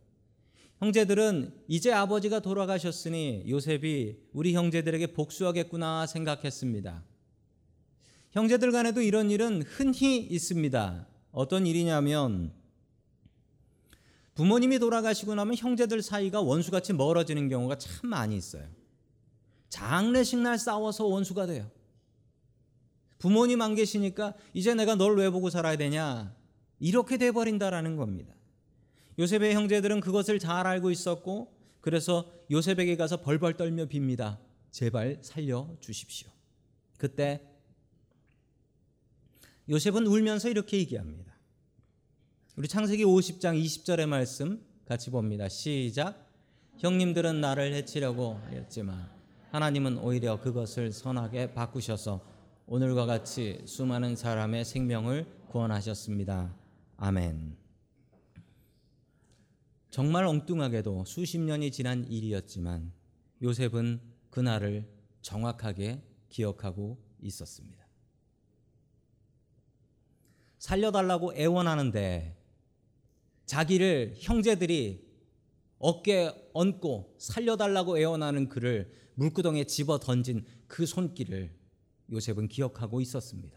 형제들은 0.78 1.54
이제 1.68 1.92
아버지가 1.92 2.40
돌아가셨으니 2.40 3.44
요셉이 3.48 4.16
우리 4.32 4.54
형제들에게 4.54 5.08
복수하겠구나 5.12 6.06
생각했습니다. 6.06 7.04
형제들 8.36 8.70
간에도 8.70 9.00
이런 9.00 9.30
일은 9.30 9.62
흔히 9.62 10.18
있습니다. 10.18 11.06
어떤 11.32 11.66
일이냐면 11.66 12.52
부모님이 14.34 14.78
돌아가시고 14.78 15.34
나면 15.34 15.56
형제들 15.56 16.02
사이가 16.02 16.42
원수같이 16.42 16.92
멀어지는 16.92 17.48
경우가 17.48 17.78
참 17.78 18.10
많이 18.10 18.36
있어요. 18.36 18.68
장례식 19.70 20.40
날 20.40 20.58
싸워서 20.58 21.06
원수가 21.06 21.46
돼요. 21.46 21.70
부모님 23.16 23.62
안 23.62 23.74
계시니까 23.74 24.34
이제 24.52 24.74
내가 24.74 24.96
널 24.96 25.16
왜 25.16 25.30
보고 25.30 25.48
살아야 25.48 25.78
되냐? 25.78 26.36
이렇게 26.78 27.16
돼 27.16 27.32
버린다라는 27.32 27.96
겁니다. 27.96 28.34
요셉의 29.18 29.54
형제들은 29.54 30.00
그것을 30.00 30.38
잘 30.38 30.66
알고 30.66 30.90
있었고 30.90 31.54
그래서 31.80 32.30
요셉에게 32.50 32.96
가서 32.96 33.22
벌벌 33.22 33.56
떨며 33.56 33.86
빕니다. 33.86 34.36
제발 34.72 35.20
살려 35.22 35.74
주십시오. 35.80 36.28
그때 36.98 37.55
요셉은 39.68 40.06
울면서 40.06 40.48
이렇게 40.48 40.78
얘기합니다. 40.78 41.34
우리 42.56 42.68
창세기 42.68 43.04
50장 43.04 43.60
20절의 43.60 44.06
말씀 44.06 44.64
같이 44.84 45.10
봅니다. 45.10 45.48
시작. 45.48 46.24
형님들은 46.78 47.40
나를 47.40 47.74
해치려고 47.74 48.34
하였지만 48.44 49.10
하나님은 49.50 49.98
오히려 49.98 50.40
그것을 50.40 50.92
선하게 50.92 51.52
바꾸셔서 51.52 52.20
오늘과 52.66 53.06
같이 53.06 53.60
수많은 53.64 54.14
사람의 54.14 54.64
생명을 54.64 55.26
구원하셨습니다. 55.48 56.54
아멘. 56.96 57.56
정말 59.90 60.26
엉뚱하게도 60.26 61.04
수십 61.06 61.38
년이 61.38 61.72
지난 61.72 62.04
일이었지만 62.04 62.92
요셉은 63.42 64.00
그날을 64.30 64.86
정확하게 65.22 66.02
기억하고 66.28 66.98
있었습니다. 67.20 67.85
살려달라고 70.66 71.32
애원하는데 71.36 72.36
자기를 73.44 74.14
형제들이 74.18 75.06
어깨에 75.78 76.32
얹고 76.54 77.14
살려달라고 77.18 78.00
애원하는 78.00 78.48
그를 78.48 78.92
물구덩이에 79.14 79.64
집어 79.64 80.00
던진 80.00 80.44
그 80.66 80.84
손길을 80.84 81.54
요셉은 82.10 82.48
기억하고 82.48 83.00
있었습니다. 83.00 83.56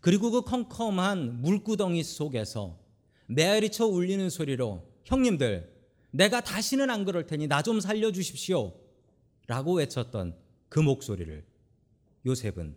그리고 0.00 0.30
그 0.30 0.42
컴컴한 0.42 1.40
물구덩이 1.40 2.02
속에서 2.02 2.78
메아리쳐 3.26 3.86
울리는 3.86 4.28
소리로 4.28 4.86
형님들 5.04 5.72
내가 6.10 6.42
다시는 6.42 6.90
안 6.90 7.06
그럴 7.06 7.26
테니 7.26 7.46
나 7.46 7.62
좀 7.62 7.80
살려 7.80 8.12
주십시오 8.12 8.74
라고 9.46 9.74
외쳤던 9.78 10.36
그 10.68 10.78
목소리를 10.78 11.42
요셉은 12.26 12.76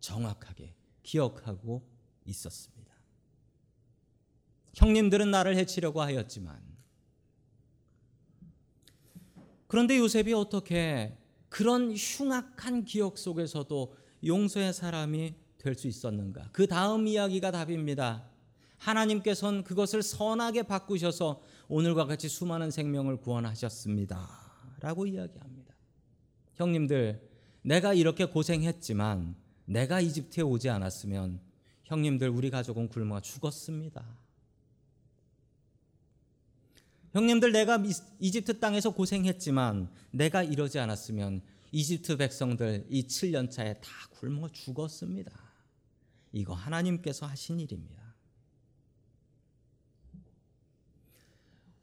정확하게 0.00 0.79
기억하고 1.10 1.82
있었습니다. 2.24 2.94
형님들은 4.74 5.30
나를 5.32 5.56
해치려고 5.56 6.00
하였지만 6.02 6.60
그런데 9.66 9.98
요셉이 9.98 10.32
어떻게 10.32 11.18
그런 11.48 11.92
흉악한 11.96 12.84
기억 12.84 13.18
속에서도 13.18 13.96
용서의 14.24 14.72
사람이 14.72 15.34
될 15.58 15.74
수 15.74 15.88
있었는가? 15.88 16.48
그 16.52 16.68
다음 16.68 17.08
이야기가 17.08 17.50
답입니다. 17.50 18.30
하나님께서는 18.78 19.64
그것을 19.64 20.02
선하게 20.02 20.62
바꾸셔서 20.62 21.42
오늘과 21.68 22.06
같이 22.06 22.28
수많은 22.28 22.70
생명을 22.70 23.16
구원하셨습니다. 23.18 24.28
라고 24.80 25.06
이야기합니다. 25.06 25.74
형님들, 26.54 27.28
내가 27.62 27.94
이렇게 27.94 28.24
고생했지만 28.24 29.36
내가 29.70 30.00
이집트에 30.00 30.42
오지 30.42 30.68
않았으면 30.68 31.40
형님들 31.84 32.28
우리 32.28 32.50
가족은 32.50 32.88
굶어 32.88 33.20
죽었습니다. 33.20 34.04
형님들 37.12 37.52
내가 37.52 37.80
이집트 38.18 38.58
땅에서 38.58 38.90
고생했지만 38.90 39.88
내가 40.10 40.42
이러지 40.42 40.80
않았으면 40.80 41.42
이집트 41.70 42.16
백성들 42.16 42.86
이 42.90 43.06
7년 43.06 43.48
차에 43.48 43.74
다 43.74 43.90
굶어 44.10 44.48
죽었습니다. 44.48 45.30
이거 46.32 46.52
하나님께서 46.52 47.26
하신 47.26 47.60
일입니다. 47.60 48.16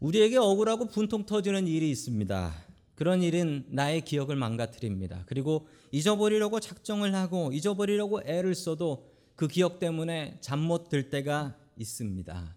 우리에게 0.01 0.35
억울하고 0.35 0.89
분통 0.89 1.25
터지는 1.25 1.67
일이 1.67 1.89
있습니다. 1.89 2.66
그런 2.97 3.21
일은 3.21 3.63
나의 3.69 4.01
기억을 4.01 4.35
망가뜨립니다. 4.35 5.23
그리고 5.27 5.67
잊어버리려고 5.91 6.59
작정을 6.59 7.13
하고 7.13 7.51
잊어버리려고 7.53 8.21
애를 8.23 8.55
써도 8.55 9.07
그 9.35 9.47
기억 9.47 9.77
때문에 9.77 10.39
잠 10.41 10.61
못 10.61 10.89
들 10.89 11.11
때가 11.11 11.55
있습니다. 11.77 12.55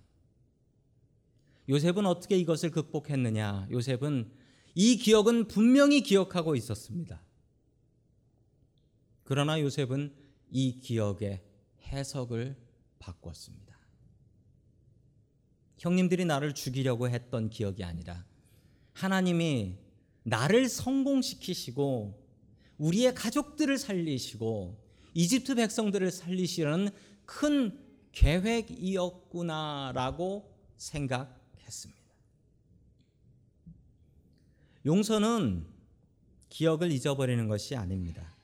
요셉은 1.68 2.06
어떻게 2.06 2.38
이것을 2.38 2.70
극복했느냐? 2.70 3.68
요셉은 3.70 4.32
이 4.74 4.96
기억은 4.96 5.46
분명히 5.46 6.00
기억하고 6.02 6.56
있었습니다. 6.56 7.22
그러나 9.24 9.60
요셉은 9.60 10.14
이 10.50 10.80
기억의 10.80 11.42
해석을 11.82 12.56
바꿨습니다. 12.98 13.78
형님들이 15.76 16.24
나를 16.24 16.54
죽이려고 16.54 17.10
했던 17.10 17.50
기억이 17.50 17.84
아니라 17.84 18.24
하나님이 18.94 19.76
나를 20.22 20.68
성공시키시고 20.68 22.20
우리의 22.78 23.14
가족들을 23.14 23.78
살리시고 23.78 24.78
이집트 25.14 25.54
백성들을 25.54 26.10
살리시려는 26.10 26.90
큰 27.24 27.78
계획이었구나라고 28.12 29.40
생각했습니다. 30.76 32.00
용서는 34.86 35.66
기억을 36.48 36.90
잊어버리는 36.90 37.46
것이 37.48 37.76
아닙니다. 37.76 38.34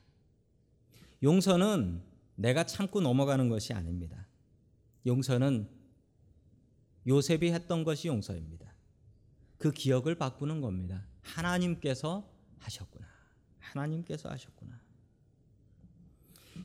용서는 1.23 2.03
내가 2.35 2.65
참고 2.65 3.01
넘어가는 3.01 3.49
것이 3.49 3.73
아닙니다. 3.73 4.27
용서는 5.05 5.67
요셉이 7.07 7.51
했던 7.51 7.83
것이 7.83 8.07
용서입니다. 8.07 8.71
그 9.57 9.71
기억을 9.71 10.15
바꾸는 10.15 10.61
겁니다. 10.61 11.07
하나님께서 11.27 12.27
하셨구나. 12.59 13.05
하나님께서 13.59 14.29
하셨구나. 14.29 14.79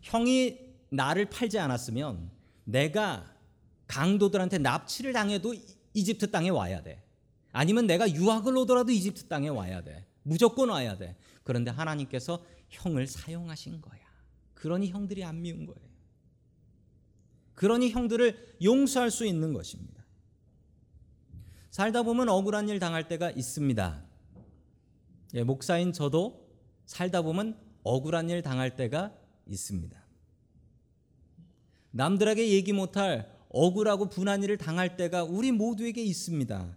형이 0.03 0.59
나를 0.91 1.29
팔지 1.29 1.59
않았으면 1.59 2.31
내가 2.65 3.35
강도들한테 3.87 4.59
납치를 4.59 5.13
당해도 5.13 5.55
이집트 5.95 6.31
땅에 6.31 6.49
와야 6.49 6.83
돼. 6.83 7.03
아니면 7.53 7.87
내가 7.87 8.11
유학을 8.11 8.57
오더라도 8.57 8.93
이집트 8.93 9.25
땅에 9.25 9.49
와야 9.49 9.83
돼. 9.83 10.07
무조건 10.23 10.71
와야 10.71 10.97
돼. 10.97 11.17
그런데 11.45 11.71
하나님께서 11.71 12.45
형을 12.71 13.07
사용하신 13.07 13.81
거야. 13.83 14.01
그러니 14.55 14.89
형들이 14.89 15.25
안 15.25 15.43
미운 15.43 15.67
거예요. 15.67 15.93
그러니 17.55 17.91
형들을 17.91 18.57
용서할 18.63 19.11
수 19.11 19.27
있는 19.27 19.53
것입니다. 19.53 20.03
살다 21.71 22.03
보면 22.03 22.29
억울한 22.29 22.69
일 22.69 22.79
당할 22.79 23.09
때가 23.09 23.31
있습니다. 23.31 24.12
예, 25.35 25.43
목사인 25.43 25.93
저도 25.93 26.49
살다 26.85 27.23
보면 27.23 27.59
억울한 27.83 28.31
일 28.31 28.43
당할 28.43 28.77
때가 28.77 29.15
있습니다. 29.47 30.01
남들에게 31.93 32.51
얘기 32.51 32.73
못할 32.73 33.31
억울하고 33.49 34.09
분한 34.09 34.43
일을 34.43 34.57
당할 34.57 34.97
때가 34.97 35.25
우리 35.25 35.53
모두에게 35.53 36.03
있습니다. 36.03 36.77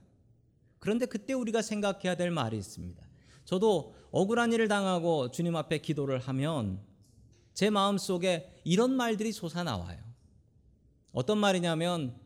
그런데 0.80 1.06
그때 1.06 1.34
우리가 1.34 1.62
생각해야 1.62 2.16
될 2.16 2.32
말이 2.32 2.58
있습니다. 2.58 3.04
저도 3.46 3.96
억울한 4.12 4.54
일을 4.54 4.68
당하고 4.68 5.32
주님 5.32 5.56
앞에 5.56 5.80
기도를 5.80 6.20
하면 6.20 6.82
제 7.54 7.70
마음 7.70 7.98
속에 7.98 8.62
이런 8.66 8.92
말들이 8.92 9.32
솟아나와요. 9.32 10.04
어떤 11.12 11.38
말이냐면 11.38 12.20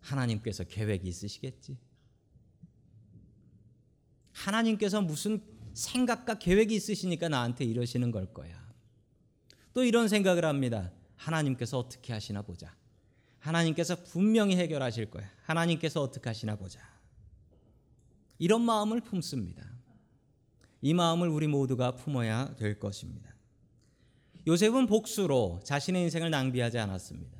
하나님께서 0.00 0.64
계획이 0.64 1.08
있으시겠지. 1.08 1.78
하나님께서 4.32 5.00
무슨 5.02 5.42
생각과 5.74 6.38
계획이 6.38 6.74
있으시니까 6.74 7.28
나한테 7.28 7.64
이러시는 7.64 8.10
걸 8.10 8.32
거야. 8.32 8.60
또 9.72 9.84
이런 9.84 10.08
생각을 10.08 10.44
합니다. 10.44 10.90
하나님께서 11.16 11.78
어떻게 11.78 12.12
하시나 12.12 12.42
보자. 12.42 12.74
하나님께서 13.38 13.96
분명히 14.04 14.56
해결하실 14.56 15.10
거야. 15.10 15.28
하나님께서 15.44 16.02
어떻게 16.02 16.28
하시나 16.28 16.56
보자. 16.56 16.80
이런 18.38 18.62
마음을 18.62 19.00
품습니다. 19.00 19.64
이 20.82 20.94
마음을 20.94 21.28
우리 21.28 21.46
모두가 21.46 21.94
품어야 21.94 22.56
될 22.56 22.78
것입니다. 22.78 23.34
요셉은 24.46 24.86
복수로 24.86 25.60
자신의 25.64 26.04
인생을 26.04 26.30
낭비하지 26.30 26.78
않았습니다. 26.78 27.39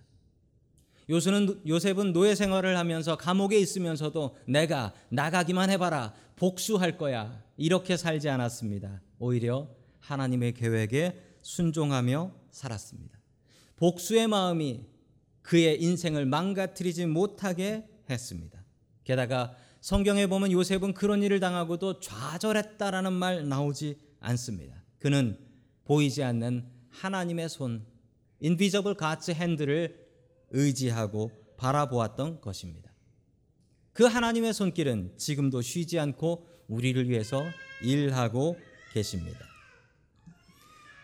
요셉은, 1.11 1.63
요셉은 1.67 2.13
노예 2.13 2.35
생활을 2.37 2.79
하면서 2.79 3.17
감옥에 3.17 3.59
있으면서도 3.59 4.37
내가 4.47 4.95
나가기만 5.09 5.69
해봐라. 5.71 6.15
복수할 6.37 6.97
거야. 6.97 7.43
이렇게 7.57 7.97
살지 7.97 8.29
않았습니다. 8.29 9.03
오히려 9.19 9.69
하나님의 9.99 10.55
계획에 10.55 11.21
순종하며 11.43 12.33
살았습니다. 12.51 13.19
복수의 13.77 14.29
마음이 14.29 14.87
그의 15.43 15.83
인생을 15.83 16.27
망가뜨리지 16.27 17.07
못하게 17.07 17.85
했습니다. 18.09 18.63
게다가 19.05 19.57
성경에 19.81 20.27
보면 20.27 20.53
요셉은 20.53 20.95
그런 20.95 21.23
일을 21.23 21.41
당하고도 21.41 22.01
좌절했다라는 22.01 23.13
말 23.13 23.49
나오지 23.49 23.99
않습니다. 24.21 24.85
그는 24.99 25.39
보이지 25.85 26.23
않는 26.23 26.67
하나님의 26.91 27.49
손, 27.49 27.85
invisible 28.43 28.97
God's 28.97 29.35
hand를 29.35 30.00
의지하고 30.51 31.31
바라보았던 31.57 32.41
것입니다. 32.41 32.91
그 33.93 34.05
하나님의 34.05 34.55
손길은 34.55 35.15
지금도 35.17 35.63
쉬지 35.63 35.99
않고 35.99 36.47
우리를 36.69 37.09
위해서 37.09 37.45
일하고 37.83 38.57
계십니다. 38.93 39.39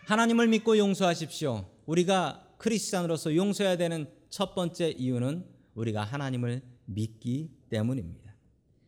하나님을 0.05 0.47
믿고 0.47 0.77
용서하십시오. 0.77 1.65
우리가 1.85 2.47
크리스찬으로서 2.57 3.35
용서해야 3.35 3.77
되는 3.77 4.09
첫 4.29 4.55
번째 4.55 4.89
이유는 4.89 5.45
우리가 5.75 6.03
하나님을 6.03 6.61
믿기 6.85 7.51
때문입니다. 7.69 8.33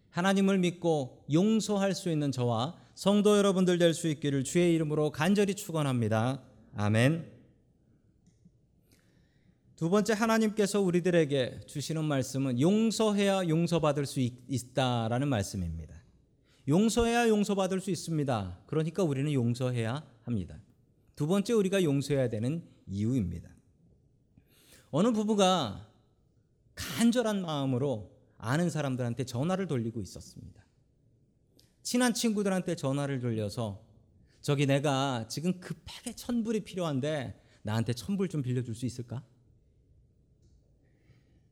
하나님을 0.09 0.57
믿고 0.57 1.25
용서할 1.31 1.93
수 1.93 2.09
있는 2.09 2.31
저와 2.31 2.77
성도 2.95 3.37
여러분들 3.37 3.77
될 3.77 3.93
수 3.93 4.07
있기를 4.07 4.43
주의 4.43 4.73
이름으로 4.73 5.11
간절히 5.11 5.53
축원합니다. 5.55 6.41
아멘. 6.75 7.38
두 9.79 9.89
번째 9.89 10.11
하나님께서 10.11 10.81
우리들에게 10.81 11.61
주시는 11.65 12.03
말씀은 12.03 12.59
용서해야 12.59 13.47
용서받을 13.47 14.05
수 14.05 14.19
있, 14.19 14.33
있다라는 14.49 15.29
말씀입니다. 15.29 15.95
용서해야 16.67 17.29
용서받을 17.29 17.79
수 17.79 17.89
있습니다. 17.89 18.59
그러니까 18.65 19.03
우리는 19.03 19.31
용서해야 19.31 20.05
합니다. 20.23 20.59
두 21.15 21.27
번째 21.27 21.53
우리가 21.53 21.81
용서해야 21.81 22.27
되는 22.27 22.61
이유입니다. 22.87 23.49
어느 24.91 25.13
부부가 25.13 25.89
간절한 26.75 27.41
마음으로 27.41 28.11
아는 28.37 28.69
사람들한테 28.69 29.23
전화를 29.23 29.67
돌리고 29.67 30.01
있었습니다. 30.01 30.61
친한 31.83 32.13
친구들한테 32.13 32.75
전화를 32.75 33.21
돌려서 33.21 33.81
저기 34.41 34.65
내가 34.65 35.25
지금 35.29 35.61
급하게 35.61 36.11
천불이 36.17 36.65
필요한데 36.65 37.41
나한테 37.61 37.93
천불 37.93 38.27
좀 38.27 38.41
빌려줄 38.41 38.75
수 38.75 38.85
있을까? 38.85 39.23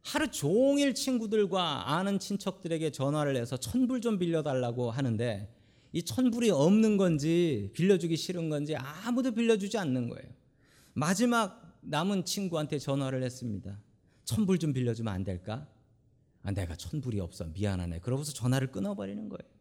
하루 0.07 0.31
종일 0.31 0.93
친구들과 0.93 1.93
아는 1.93 2.17
친척들에게 2.17 2.91
전화를 2.91 3.35
해서 3.35 3.57
천불 3.57 3.99
좀 3.99 4.17
빌려달라고 4.17 4.89
하는데 4.89 5.53
이 5.91 6.01
천불이 6.01 6.49
없는 6.49 6.95
건지 6.95 7.71
빌려주기 7.73 8.15
싫은 8.15 8.47
건지 8.47 8.73
아무도 8.77 9.33
빌려주지 9.33 9.77
않는 9.77 10.07
거예요. 10.07 10.29
마지막 10.93 11.77
남은 11.81 12.23
친구한테 12.23 12.79
전화를 12.79 13.21
했습니다. 13.21 13.77
천불 14.23 14.59
좀 14.59 14.71
빌려주면 14.71 15.13
안 15.13 15.25
될까? 15.25 15.67
아, 16.41 16.51
내가 16.51 16.77
천불이 16.77 17.19
없어 17.19 17.43
미안하네. 17.43 17.99
그러고서 17.99 18.31
전화를 18.31 18.71
끊어버리는 18.71 19.27
거예요. 19.27 19.51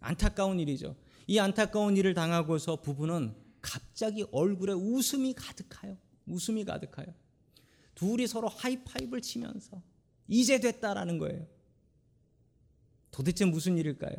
안타까운 0.00 0.60
일이죠. 0.60 0.96
이 1.26 1.38
안타까운 1.38 1.96
일을 1.96 2.12
당하고서 2.12 2.82
부부는 2.82 3.34
갑자기 3.62 4.26
얼굴에 4.32 4.74
웃음이 4.74 5.32
가득하여 5.32 5.96
웃음이 6.26 6.66
가득하여 6.66 7.06
둘이 7.96 8.28
서로 8.28 8.46
하이파이브를 8.46 9.20
치면서 9.22 9.82
이제 10.28 10.60
됐다라는 10.60 11.18
거예요. 11.18 11.46
도대체 13.10 13.44
무슨 13.44 13.76
일일까요? 13.78 14.14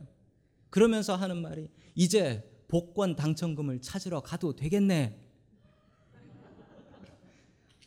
그러면서 0.70 1.16
하는 1.16 1.42
말이 1.42 1.70
이제 1.96 2.44
복권 2.68 3.16
당첨금을 3.16 3.82
찾으러 3.82 4.20
가도 4.20 4.56
되겠네. 4.56 5.18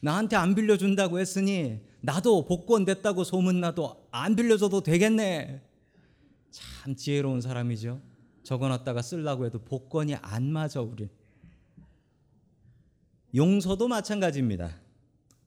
나한테 0.01 0.37
안 0.37 0.55
빌려준다고 0.55 1.19
했으니 1.19 1.81
나도 2.01 2.47
복권 2.47 2.85
됐다고 2.87 3.25
소문나도 3.25 4.09
안 4.13 4.37
빌려줘도 4.37 4.83
되겠네. 4.83 5.61
참 6.51 6.95
지혜로운 6.95 7.41
사람이죠. 7.41 8.01
적어놨다가 8.45 9.03
쓰려고 9.03 9.45
해도 9.45 9.59
복권이 9.59 10.15
안 10.15 10.51
맞아 10.51 10.81
우리. 10.81 11.09
용서도 13.35 13.89
마찬가지입니다. 13.89 14.81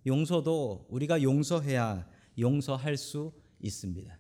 용서도 0.05 0.85
우리가 0.89 1.21
용서해야 1.21 2.07
용서할 2.37 2.97
수 2.97 3.31
있습니다. 3.61 4.17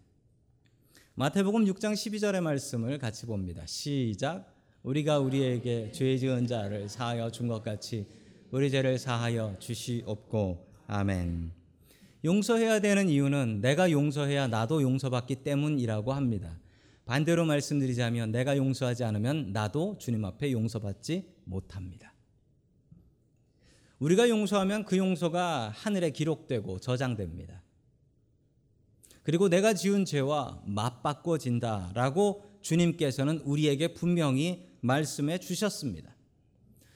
마태복음 1.15 1.65
6장 1.65 1.93
12절의 1.93 2.41
말씀을 2.41 2.97
같이 2.97 3.25
봅니다. 3.25 3.65
시작. 3.65 4.51
우리가 4.83 5.19
우리에게 5.19 5.91
죄 5.91 6.17
지은 6.17 6.47
자를 6.47 6.89
사하여 6.89 7.31
준 7.31 7.47
것 7.47 7.63
같이 7.63 8.05
우리 8.51 8.69
죄를 8.69 8.97
사하여 8.97 9.55
주시옵고 9.59 10.67
아멘. 10.87 11.51
용서해야 12.25 12.79
되는 12.79 13.09
이유는 13.09 13.61
내가 13.61 13.91
용서해야 13.91 14.47
나도 14.47 14.81
용서받기 14.81 15.37
때문이라고 15.37 16.13
합니다. 16.13 16.59
반대로 17.05 17.45
말씀드리자면 17.45 18.31
내가 18.31 18.55
용서하지 18.55 19.03
않으면 19.03 19.51
나도 19.51 19.97
주님 19.97 20.23
앞에 20.23 20.51
용서받지 20.51 21.27
못합니다. 21.43 22.12
우리가 24.03 24.27
용서하면 24.27 24.83
그 24.83 24.97
용서가 24.97 25.69
하늘에 25.69 26.09
기록되고 26.09 26.79
저장됩니다. 26.79 27.63
그리고 29.23 29.47
내가 29.47 29.73
지은 29.73 30.03
죄와 30.03 30.61
맞바꿔진다라고 30.65 32.43
주님께서는 32.61 33.39
우리에게 33.45 33.93
분명히 33.93 34.67
말씀해 34.81 35.37
주셨습니다. 35.37 36.13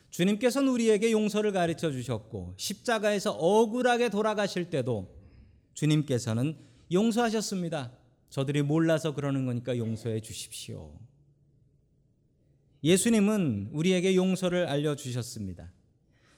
주님께서는 0.09 0.67
우리에게 0.67 1.13
용서를 1.13 1.53
가르쳐 1.53 1.91
주셨고 1.91 2.55
십자가에서 2.57 3.31
억울하게 3.31 4.09
돌아가실 4.09 4.69
때도 4.69 5.15
주님께서는 5.75 6.57
용서하셨습니다. 6.91 7.93
저들이 8.29 8.63
몰라서 8.63 9.15
그러는 9.15 9.45
거니까 9.45 9.77
용서해 9.77 10.19
주십시오. 10.19 10.99
예수님은 12.83 13.69
우리에게 13.71 14.13
용서를 14.17 14.67
알려 14.67 14.97
주셨습니다. 14.97 15.71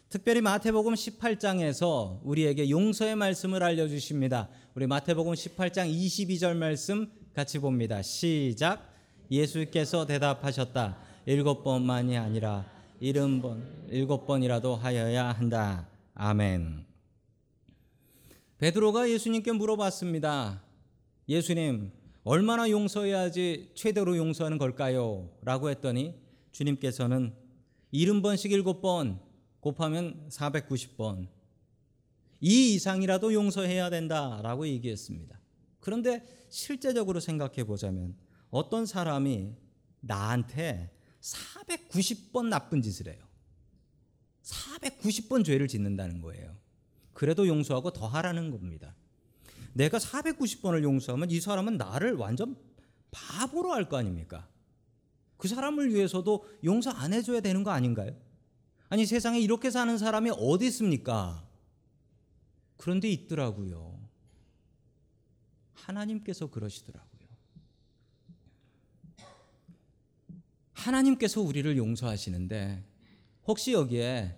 특별히 0.10 0.42
마태복음 0.42 0.96
18장에서 0.96 2.20
우리에게 2.24 2.72
용서의 2.72 3.16
말씀을 3.16 3.62
알려 3.62 3.88
주십니다. 3.88 4.50
우리 4.74 4.88
마태복음 4.88 5.34
18장 5.34 5.88
22절 5.88 6.58
말씀 6.58 7.12
같이 7.36 7.60
봅니다. 7.60 8.02
시작. 8.02 8.92
예수께서 9.30 10.08
대답하셨다. 10.08 10.98
일곱 11.28 11.64
번만이 11.64 12.18
아니라 12.18 12.66
일흔 13.00 13.40
번, 13.44 13.64
일곱 13.92 14.26
번이라도 14.26 14.76
하여야 14.76 15.26
한다. 15.32 15.88
아멘. 16.16 16.86
베드로가 18.58 19.12
예수님께 19.12 19.52
물어봤습니다. 19.52 20.64
예수님, 21.28 21.92
얼마나 22.24 22.68
용서해야지 22.68 23.74
최대로 23.76 24.18
용서하는 24.18 24.58
걸까요? 24.58 25.30
라고 25.44 25.70
했더니 25.70 26.16
주님께서는 26.52 27.32
일흔 27.92 28.24
번씩 28.24 28.52
일곱 28.52 28.82
번 28.82 29.29
곱하면 29.60 30.28
490번. 30.30 31.28
이 32.42 32.74
이상이라도 32.76 33.34
용서해야 33.34 33.90
된다라고 33.90 34.68
얘기했습니다. 34.68 35.40
그런데 35.80 36.46
실제적으로 36.50 37.20
생각해 37.20 37.66
보자면 37.66 38.16
어떤 38.50 38.86
사람이 38.86 39.54
나한테 40.02 40.92
490번 41.22 42.48
나쁜 42.48 42.82
짓을 42.82 43.08
해요. 43.08 43.22
490번 44.44 45.44
죄를 45.44 45.68
짓는다는 45.68 46.22
거예요. 46.22 46.56
그래도 47.14 47.48
용서하고 47.48 47.92
더 47.92 48.08
하라는 48.08 48.52
겁니다. 48.52 48.96
내가 49.74 49.98
490번을 49.98 50.84
용서하면 50.84 51.30
이 51.30 51.40
사람은 51.40 51.78
나를 51.78 52.14
완전 52.14 52.56
바보로 53.12 53.74
할 53.74 53.86
거 53.90 53.98
아닙니까? 53.98 54.48
그 55.38 55.48
사람을 55.48 55.94
위해서도 55.94 56.46
용서 56.64 56.92
안 56.92 57.14
해줘야 57.14 57.42
되는 57.42 57.64
거 57.64 57.72
아닌가요? 57.72 58.16
아니 58.90 59.06
세상에 59.06 59.40
이렇게 59.40 59.70
사는 59.70 59.98
사람이 59.98 60.32
어디 60.38 60.66
있습니까? 60.68 61.48
그런데 62.78 63.10
있더라고요. 63.10 64.00
하나님께서 65.74 66.50
그러시더라고요. 66.50 67.10
하나님께서 70.74 71.42
우리를 71.42 71.78
용서하시는데 71.78 72.84
혹시 73.46 73.74
여기에 73.74 74.38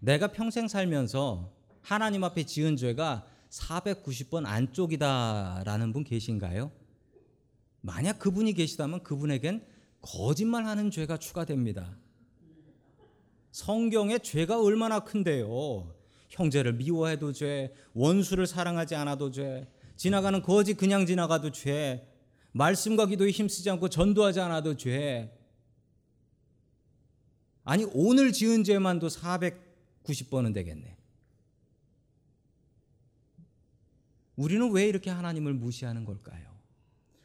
내가 0.00 0.28
평생 0.32 0.68
살면서 0.68 1.52
하나님 1.80 2.22
앞에 2.24 2.44
지은 2.44 2.76
죄가 2.76 3.26
490번 3.50 4.46
안쪽이다라는 4.46 5.92
분 5.92 6.04
계신가요? 6.04 6.70
만약 7.80 8.18
그분이 8.18 8.52
계시다면 8.52 9.02
그분에겐 9.02 9.66
거짓말하는 10.02 10.90
죄가 10.90 11.16
추가됩니다. 11.16 11.96
성경에 13.50 14.18
죄가 14.18 14.60
얼마나 14.60 15.00
큰데요. 15.00 15.92
형제를 16.28 16.74
미워해도 16.74 17.32
죄, 17.32 17.72
원수를 17.92 18.46
사랑하지 18.46 18.94
않아도 18.94 19.30
죄, 19.30 19.68
지나가는 19.96 20.40
거지 20.42 20.74
그냥 20.74 21.06
지나가도 21.06 21.50
죄, 21.50 22.06
말씀과 22.52 23.06
기도에 23.06 23.30
힘쓰지 23.30 23.70
않고 23.70 23.88
전도하지 23.88 24.40
않아도 24.40 24.76
죄. 24.76 25.36
아니 27.64 27.84
오늘 27.92 28.32
지은 28.32 28.64
죄만도 28.64 29.08
490번은 29.08 30.54
되겠네. 30.54 30.96
우리는 34.36 34.70
왜 34.72 34.88
이렇게 34.88 35.10
하나님을 35.10 35.52
무시하는 35.52 36.04
걸까요? 36.04 36.48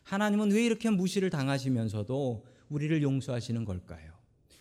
하나님은 0.04 0.52
왜 0.52 0.66
이렇게 0.66 0.90
무시를 0.90 1.30
당하시면서도 1.30 2.46
우리를 2.70 3.02
용서하시는 3.02 3.64
걸까요? 3.64 4.15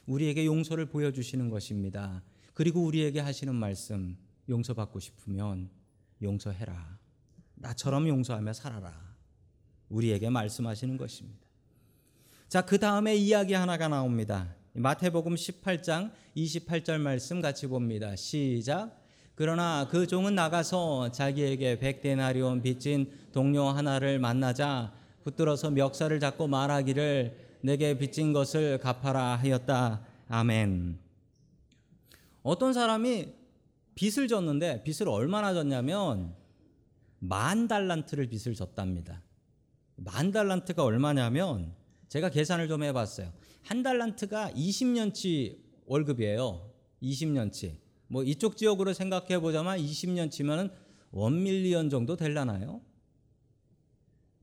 우리에게 0.07 0.47
용서를 0.47 0.87
보여주시는 0.87 1.51
것입니다. 1.51 2.23
그리고 2.53 2.85
우리에게 2.85 3.21
하시는 3.21 3.55
말씀, 3.55 4.17
용서받고 4.49 5.01
싶으면 5.01 5.71
용서해라. 6.23 6.99
나처럼 7.57 8.09
용서하며 8.09 8.53
살아라. 8.53 8.95
우리에게 9.89 10.29
말씀하시는 10.31 10.97
것입니다. 10.97 11.45
자, 12.49 12.63
그 12.63 12.79
다음에 12.79 13.17
이야기 13.17 13.55
하나가 13.55 13.89
나옵니다. 13.89 14.55
마태복음 14.75 15.35
18장 15.35 16.11
28절 16.37 16.99
말씀 16.99 17.41
같이 17.41 17.67
봅니다. 17.67 18.15
시작. 18.17 19.01
그러나 19.35 19.89
그 19.91 20.07
종은 20.07 20.35
나가서 20.35 21.11
자기에게 21.11 21.79
백데나리온 21.79 22.63
빚진 22.63 23.11
동료 23.33 23.69
하나를 23.69 24.19
만나자 24.19 24.93
붙들어서 25.25 25.71
멱살을 25.71 26.21
잡고 26.21 26.47
말하기를 26.47 27.44
내게 27.65 27.97
빚진 27.97 28.35
것을 28.35 28.77
갚아라 28.77 29.37
하였다. 29.37 30.05
아멘. 30.29 30.99
어떤 32.43 32.75
사람이 32.75 33.33
빚을 33.95 34.29
졌는데 34.29 34.83
빚을 34.83 35.09
얼마나 35.09 35.55
졌냐면 35.55 36.35
만 37.21 37.67
달란트를 37.67 38.29
빚을 38.29 38.55
졌답니다. 38.55 39.23
만 39.97 40.31
달란트가 40.31 40.85
얼마냐면 40.85 41.73
제가 42.09 42.29
계산을 42.29 42.69
좀 42.69 42.83
해봤어요. 42.83 43.33
한 43.63 43.83
달란트가 43.83 44.51
20년치 44.51 45.57
월급이에요. 45.87 46.71
20년치. 47.03 47.77
뭐 48.09 48.25
이쪽 48.25 48.59
지역으로 48.59 48.93
생각해 48.93 49.41
보자면 49.41 49.79
20년치면은 49.79 50.71
원밀리언 51.13 51.89
정도 51.89 52.15
될라나요? 52.15 52.83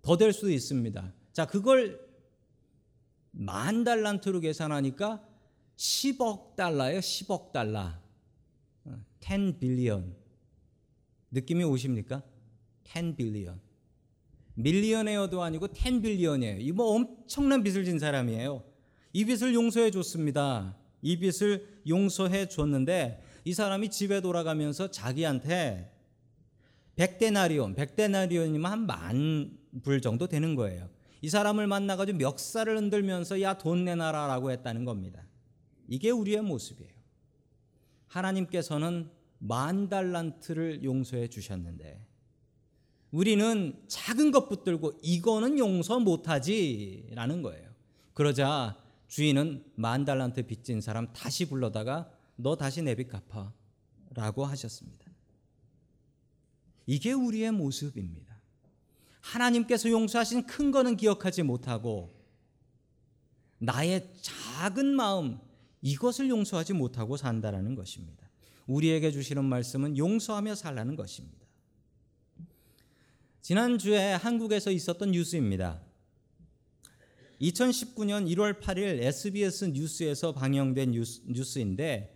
더 0.01 0.17
될 0.17 0.33
수도 0.33 0.49
있습니다. 0.49 1.13
자, 1.33 1.45
그걸 1.45 2.10
만 3.31 3.83
달란트로 3.83 4.39
계산하니까 4.41 5.25
10억 5.77 6.55
달러예요. 6.55 6.99
10억 6.99 7.51
달러. 7.51 7.91
10 9.21 9.59
빌리언. 9.59 10.15
느낌이 11.31 11.63
오십니까? 11.63 12.23
10 12.85 13.15
빌리언. 13.15 13.59
밀리언에어도 14.55 15.41
아니고 15.41 15.67
10 15.73 16.01
빌리언이에요. 16.01 16.59
이뭐 16.59 16.95
엄청난 16.95 17.63
빚을 17.63 17.85
진 17.85 17.99
사람이에요. 17.99 18.63
이 19.13 19.25
빚을 19.25 19.53
용서해 19.53 19.91
줬습니다. 19.91 20.75
이 21.01 21.17
빚을 21.17 21.81
용서해 21.87 22.47
줬는데 22.47 23.23
이 23.45 23.53
사람이 23.53 23.89
집에 23.89 24.21
돌아가면서 24.21 24.91
자기한테 24.91 25.89
100데나리온, 26.95 27.75
100데나리온이면 27.75 28.63
한 28.63 28.85
만 28.85 29.61
불 29.83 30.01
정도 30.01 30.27
되는 30.27 30.55
거예요. 30.55 30.89
이 31.21 31.29
사람을 31.29 31.67
만나가지고 31.67 32.17
멱살을 32.17 32.77
흔들면서 32.77 33.41
야 33.41 33.57
돈 33.57 33.85
내놔라라고 33.85 34.51
했다는 34.51 34.85
겁니다. 34.85 35.23
이게 35.87 36.09
우리의 36.09 36.41
모습이에요. 36.41 36.91
하나님께서는 38.07 39.09
만 39.39 39.89
달란트를 39.89 40.83
용서해 40.83 41.27
주셨는데 41.27 42.05
우리는 43.11 43.79
작은 43.87 44.31
것 44.31 44.47
붙들고 44.47 44.99
이거는 45.03 45.59
용서 45.59 45.99
못하지라는 45.99 47.41
거예요. 47.41 47.69
그러자 48.13 48.77
주인은 49.07 49.65
만 49.75 50.05
달란트 50.05 50.43
빚진 50.47 50.79
사람 50.81 51.11
다시 51.13 51.45
불러다가 51.49 52.09
너 52.35 52.55
다시 52.55 52.81
내 52.81 52.95
빚 52.95 53.09
갚아라고 53.09 54.45
하셨습니다. 54.45 55.05
이게 56.85 57.11
우리의 57.11 57.51
모습입니다. 57.51 58.30
하나님께서 59.21 59.89
용서하신 59.89 60.45
큰 60.45 60.71
거는 60.71 60.97
기억하지 60.97 61.43
못하고 61.43 62.13
나의 63.59 64.11
작은 64.21 64.87
마음 64.95 65.39
이것을 65.81 66.29
용서하지 66.29 66.73
못하고 66.73 67.17
산다라는 67.17 67.75
것입니다. 67.75 68.29
우리에게 68.67 69.11
주시는 69.11 69.45
말씀은 69.45 69.97
용서하며 69.97 70.55
살라는 70.55 70.95
것입니다. 70.95 71.37
지난주에 73.41 74.13
한국에서 74.13 74.71
있었던 74.71 75.11
뉴스입니다. 75.11 75.81
2019년 77.41 78.27
1월 78.35 78.59
8일 78.61 79.01
SBS 79.01 79.65
뉴스에서 79.65 80.31
방영된 80.33 80.91
뉴스, 80.91 81.59
인데 81.59 82.15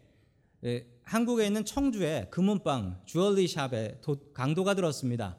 한국에 1.01 1.47
있는 1.47 1.65
청주의 1.65 2.29
금은방 2.29 3.01
주얼리 3.05 3.47
샵에 3.47 3.99
강도가 4.33 4.75
들었습니다. 4.75 5.37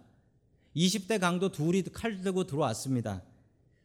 20대 0.76 1.18
강도 1.18 1.50
둘이 1.50 1.82
칼 1.84 2.20
들고 2.20 2.44
들어왔습니다. 2.44 3.22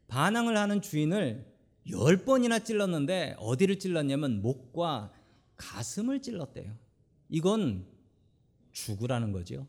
반항을 0.08 0.58
하는 0.58 0.82
주인을 0.82 1.46
10번이나 1.88 2.64
찔렀는데 2.64 3.36
어디를 3.40 3.80
찔렀냐면 3.80 4.42
목과 4.42 5.12
가슴을 5.56 6.22
찔렀대요. 6.22 6.76
이건 7.30 7.86
죽으라는 8.74 9.32
거죠. 9.32 9.68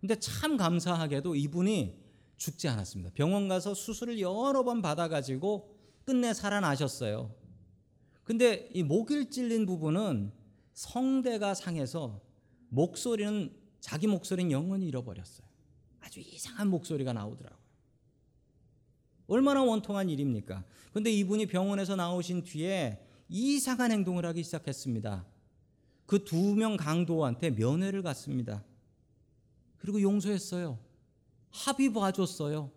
근데 0.00 0.18
참 0.18 0.56
감사하게도 0.56 1.34
이분이 1.34 1.98
죽지 2.36 2.68
않았습니다. 2.68 3.10
병원 3.14 3.48
가서 3.48 3.74
수술을 3.74 4.20
여러 4.20 4.64
번 4.64 4.80
받아가지고 4.80 5.76
끝내 6.04 6.32
살아나셨어요. 6.32 7.34
근데 8.24 8.70
이 8.72 8.82
목을 8.82 9.30
찔린 9.30 9.66
부분은 9.66 10.32
성대가 10.72 11.54
상해서 11.54 12.20
목소리는 12.68 13.52
자기 13.80 14.06
목소리는 14.06 14.50
영원히 14.52 14.86
잃어버렸어요. 14.86 15.47
아주 16.00 16.20
이상한 16.20 16.68
목소리가 16.68 17.12
나오더라고요. 17.12 17.58
얼마나 19.26 19.62
원통한 19.62 20.08
일입니까? 20.08 20.64
근데 20.92 21.10
이분이 21.12 21.46
병원에서 21.46 21.96
나오신 21.96 22.44
뒤에 22.44 23.04
이상한 23.28 23.92
행동을 23.92 24.24
하기 24.26 24.42
시작했습니다. 24.42 25.26
그 26.06 26.24
두 26.24 26.54
명 26.54 26.76
강도한테 26.78 27.50
면회를 27.50 28.02
갔습니다. 28.02 28.64
그리고 29.76 30.00
용서했어요. 30.00 30.78
합의 31.50 31.92
봐줬어요. 31.92 32.72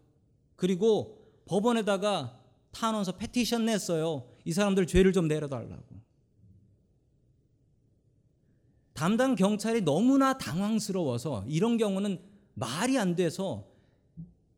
그리고 0.57 1.17
법원에다가 1.45 2.37
탄원서 2.71 3.13
패티션 3.13 3.65
냈어요. 3.65 4.27
이 4.43 4.51
사람들 4.51 4.87
죄를 4.87 5.13
좀 5.13 5.27
내려달라고. 5.29 6.01
담당 8.93 9.35
경찰이 9.35 9.81
너무나 9.81 10.37
당황스러워서 10.37 11.45
이런 11.47 11.77
경우는 11.77 12.21
말이 12.53 12.97
안 12.97 13.15
돼서 13.15 13.67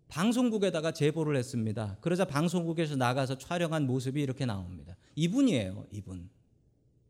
방송국에다가 0.07 0.91
제보를 0.91 1.35
했습니다. 1.35 1.97
그러자 2.01 2.25
방송국에서 2.25 2.95
나가서 2.95 3.37
촬영한 3.37 3.87
모습이 3.87 4.21
이렇게 4.21 4.45
나옵니다. 4.45 4.95
이분이에요, 5.15 5.87
이분. 5.91 6.29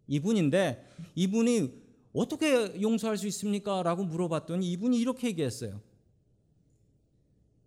이분인데 0.07 0.87
이분이 1.15 1.83
어떻게 2.13 2.81
용서할 2.81 3.17
수 3.17 3.27
있습니까? 3.27 3.83
라고 3.83 4.03
물어봤더니 4.03 4.71
이분이 4.71 4.99
이렇게 4.99 5.27
얘기했어요. 5.27 5.81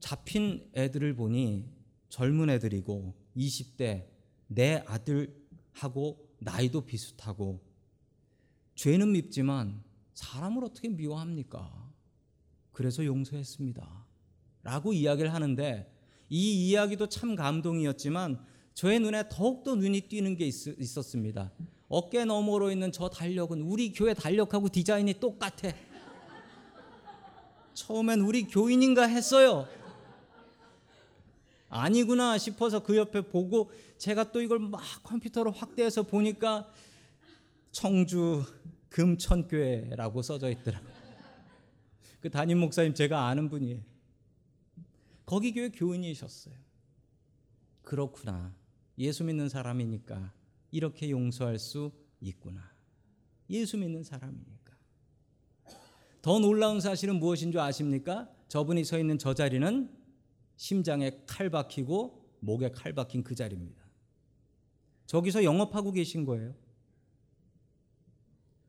잡힌 0.00 0.70
애들을 0.74 1.14
보니 1.16 1.68
젊은 2.08 2.48
애들이고 2.50 3.14
20대 3.36 4.06
내 4.46 4.82
아들하고 4.86 6.28
나이도 6.38 6.82
비슷하고 6.82 7.60
죄는 8.74 9.12
밉지만 9.12 9.82
사람을 10.14 10.64
어떻게 10.64 10.88
미워합니까? 10.88 11.85
그래서 12.76 13.06
용서했습니다. 13.06 13.88
라고 14.62 14.92
이야기를 14.92 15.32
하는데 15.32 15.90
이 16.28 16.68
이야기도 16.68 17.08
참 17.08 17.34
감동이었지만 17.34 18.38
저의 18.74 19.00
눈에 19.00 19.30
더욱더 19.30 19.74
눈이 19.76 20.02
띄는 20.02 20.36
게 20.36 20.46
있, 20.46 20.78
있었습니다. 20.78 21.52
어깨 21.88 22.26
너머로 22.26 22.70
있는 22.70 22.92
저 22.92 23.08
달력은 23.08 23.62
우리 23.62 23.94
교회 23.94 24.12
달력하고 24.12 24.68
디자인이 24.68 25.14
똑같아. 25.14 25.72
처음엔 27.72 28.20
우리 28.20 28.42
교인인가 28.42 29.06
했어요. 29.06 29.66
아니구나 31.70 32.36
싶어서 32.36 32.82
그 32.82 32.94
옆에 32.98 33.22
보고 33.22 33.70
제가 33.96 34.32
또 34.32 34.42
이걸 34.42 34.58
막 34.58 34.82
컴퓨터로 35.02 35.50
확대해서 35.50 36.02
보니까 36.02 36.70
청주 37.72 38.44
금천교회라고 38.90 40.20
써져 40.20 40.50
있더라고요. 40.50 40.95
그 42.26 42.30
담임 42.30 42.58
목사님 42.58 42.92
제가 42.92 43.28
아는 43.28 43.48
분이에요. 43.48 43.80
거기 45.26 45.52
교회 45.52 45.68
교인이셨어요. 45.68 46.56
그렇구나. 47.82 48.52
예수 48.98 49.22
믿는 49.22 49.48
사람이니까 49.48 50.32
이렇게 50.72 51.08
용서할 51.08 51.60
수 51.60 51.92
있구나. 52.20 52.68
예수 53.48 53.78
믿는 53.78 54.02
사람이니까. 54.02 54.74
더 56.20 56.40
놀라운 56.40 56.80
사실은 56.80 57.20
무엇인 57.20 57.52
줄 57.52 57.60
아십니까? 57.60 58.28
저분이 58.48 58.82
서 58.82 58.98
있는 58.98 59.18
저 59.18 59.32
자리는 59.32 59.88
심장에 60.56 61.22
칼 61.28 61.48
박히고 61.48 62.28
목에 62.40 62.72
칼 62.72 62.92
박힌 62.92 63.22
그 63.22 63.36
자리입니다. 63.36 63.84
저기서 65.06 65.44
영업하고 65.44 65.92
계신 65.92 66.24
거예요. 66.24 66.56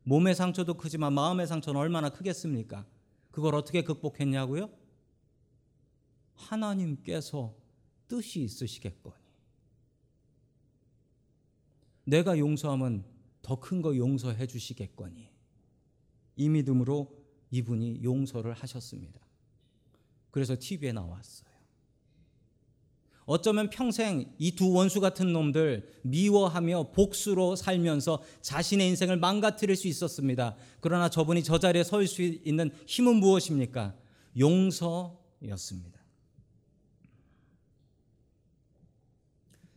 몸의 0.04 0.36
상처도 0.36 0.76
크지만 0.76 1.13
마음의 1.13 1.48
상처는 1.48 1.82
얼마나 1.82 2.10
크겠습니까? 2.10 2.86
그걸 3.38 3.54
어떻게 3.54 3.84
극복했냐고요? 3.84 4.67
하나님께서 6.34 7.56
뜻이 8.08 8.41
있으시겠거니. 8.41 9.23
내가 12.06 12.39
용서하면 12.39 13.06
더 13.43 13.60
큰 13.60 13.84
거 13.84 13.95
용서해 13.95 14.47
주시겠거니. 14.47 15.30
이 16.36 16.50
믿음으로 16.50 17.15
이분이 17.52 18.04
용서를 18.04 18.54
하셨습니다. 18.54 19.21
그래서 20.32 20.58
TV에 20.60 20.91
나왔어요. 20.91 21.47
어쩌면 23.28 23.70
평생 23.70 24.34
이 24.40 24.56
두 24.56 24.72
원수 24.72 25.02
같은 25.02 25.34
놈들 25.34 25.88
미워하며 26.04 26.92
복수로 26.94 27.58
살면서 27.58 28.24
자신의 28.42 28.88
인생을 28.88 29.18
망가뜨릴 29.18 29.76
수 29.76 29.88
있었습니다. 29.90 30.56
그러나 30.80 31.10
저분이 31.10 31.44
저 31.44 31.60
자리에 31.60 31.84
설 31.84 32.08
수 32.08 32.22
있는 32.22 32.72
힘은 32.88 33.18
무엇입니까? 33.18 33.94
용서였습니다. 34.40 36.00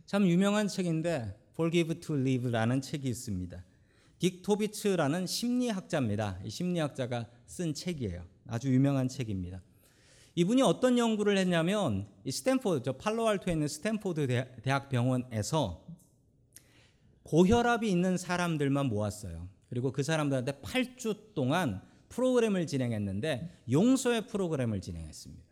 참 0.05 0.25
유명한 0.27 0.69
책인데 0.69 1.37
Forgive 1.53 1.99
to 1.99 2.15
Live라는 2.15 2.81
책이 2.81 3.07
있습니다. 3.09 3.65
딕 4.19 4.43
티비츠라는 4.43 5.27
심리학자입니다. 5.27 6.39
이 6.45 6.49
심리학자가 6.49 7.27
쓴 7.47 7.73
책이에요. 7.73 8.25
아주 8.47 8.73
유명한 8.73 9.09
책입니다. 9.09 9.61
이분이 10.35 10.61
어떤 10.61 10.97
연구를 10.97 11.37
했냐면 11.37 12.07
이 12.23 12.31
스탠포드 12.31 12.83
저 12.83 12.93
팔로알토에 12.93 13.53
있는 13.53 13.67
스탠포드 13.67 14.27
대학 14.63 14.89
병원에서 14.89 15.85
고혈압이 17.23 17.89
있는 17.89 18.17
사람들만 18.17 18.87
모았어요. 18.87 19.47
그리고 19.69 19.91
그 19.91 20.03
사람들한테 20.03 20.53
8주 20.61 21.33
동안 21.33 21.81
프로그램을 22.09 22.67
진행했는데 22.67 23.49
용서의 23.71 24.27
프로그램을 24.27 24.81
진행했습니다. 24.81 25.43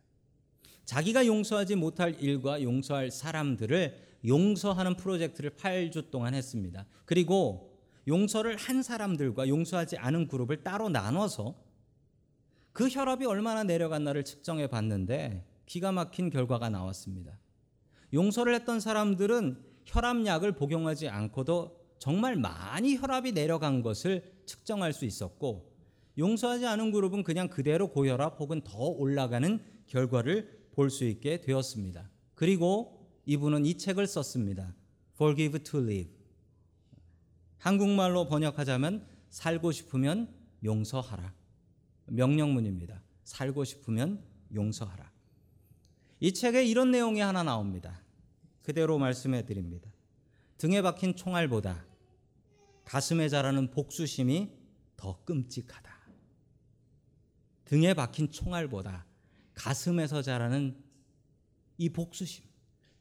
자기가 0.85 1.25
용서하지 1.25 1.75
못할 1.75 2.15
일과 2.19 2.61
용서할 2.61 3.11
사람들을 3.11 4.09
용서하는 4.25 4.97
프로젝트를 4.97 5.51
8주 5.51 6.09
동안 6.09 6.33
했습니다. 6.33 6.85
그리고 7.05 7.77
용서를 8.07 8.57
한 8.57 8.81
사람들과 8.81 9.47
용서하지 9.47 9.97
않은 9.97 10.27
그룹을 10.27 10.63
따로 10.63 10.89
나눠서 10.89 11.55
그 12.73 12.87
혈압이 12.87 13.25
얼마나 13.25 13.63
내려갔나를 13.63 14.23
측정해 14.23 14.67
봤는데 14.67 15.45
기가 15.65 15.91
막힌 15.91 16.29
결과가 16.29 16.69
나왔습니다. 16.69 17.37
용서를 18.13 18.55
했던 18.55 18.79
사람들은 18.79 19.63
혈압약을 19.85 20.53
복용하지 20.53 21.09
않고도 21.09 21.79
정말 21.99 22.35
많이 22.35 22.95
혈압이 22.95 23.33
내려간 23.33 23.81
것을 23.81 24.23
측정할 24.45 24.93
수 24.93 25.05
있었고 25.05 25.69
용서하지 26.17 26.65
않은 26.65 26.91
그룹은 26.91 27.23
그냥 27.23 27.47
그대로 27.49 27.89
고혈압 27.89 28.39
혹은 28.39 28.61
더 28.61 28.77
올라가는 28.77 29.59
결과를 29.87 30.59
볼 30.71 30.89
수 30.89 31.03
있게 31.03 31.41
되었습니다. 31.41 32.09
그리고 32.35 33.05
이분은 33.25 33.65
이 33.65 33.77
책을 33.77 34.07
썼습니다. 34.07 34.73
Forgive 35.15 35.59
to 35.63 35.81
Live. 35.81 36.13
한국말로 37.57 38.27
번역하자면 38.27 39.05
살고 39.29 39.73
싶으면 39.73 40.33
용서하라. 40.63 41.33
명령문입니다. 42.11 43.01
살고 43.23 43.63
싶으면 43.63 44.23
용서하라. 44.53 45.11
이 46.19 46.33
책에 46.33 46.65
이런 46.65 46.91
내용이 46.91 47.19
하나 47.21 47.43
나옵니다. 47.43 48.01
그대로 48.61 48.97
말씀해 48.97 49.45
드립니다. 49.45 49.89
등에 50.57 50.81
박힌 50.81 51.15
총알보다 51.15 51.85
가슴에 52.83 53.29
자라는 53.29 53.71
복수심이 53.71 54.51
더 54.97 55.23
끔찍하다. 55.23 55.89
등에 57.65 57.93
박힌 57.93 58.31
총알보다 58.31 59.05
가슴에서 59.53 60.21
자라는 60.21 60.75
이 61.77 61.89
복수심. 61.89 62.43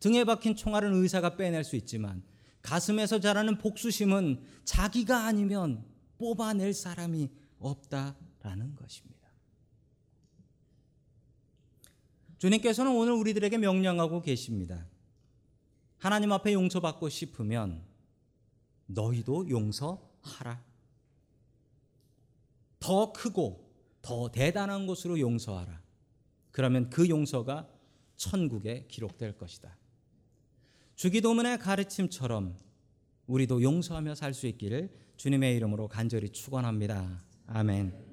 등에 0.01 0.25
박힌 0.25 0.55
총알은 0.55 0.94
의사가 0.94 1.37
빼낼 1.37 1.64
수 1.64 1.75
있지만 1.77 2.23
가슴에서 2.62 3.18
자라는 3.18 3.59
복수심은 3.59 4.42
자기가 4.64 5.27
아니면 5.27 5.85
뽑아낼 6.18 6.75
사람이 6.75 7.31
없다 7.59 8.16
라는 8.49 8.75
것입니다. 8.75 9.29
주님께서는 12.39 12.93
오늘 12.93 13.13
우리들에게 13.13 13.59
명령하고 13.59 14.23
계십니다. 14.23 14.87
하나님 15.99 16.33
앞에 16.33 16.55
용서받고 16.55 17.11
싶으면 17.11 17.85
너희도 18.87 19.51
용서하라. 19.51 20.65
더 22.79 23.13
크고 23.13 23.71
더 24.01 24.31
대단한 24.31 24.87
것으로 24.87 25.19
용서하라. 25.21 25.83
그러면 26.51 26.89
그 26.89 27.09
용서가 27.09 27.69
천국에 28.17 28.87
기록될 28.89 29.37
것이다. 29.37 29.77
주기도문의 30.95 31.59
가르침처럼 31.59 32.57
우리도 33.27 33.63
용서하며 33.63 34.15
살 34.15 34.33
수 34.33 34.47
있기를 34.47 34.91
주님의 35.17 35.55
이름으로 35.57 35.89
간절히 35.89 36.31
축원합니다. 36.31 37.23
아멘. 37.47 38.08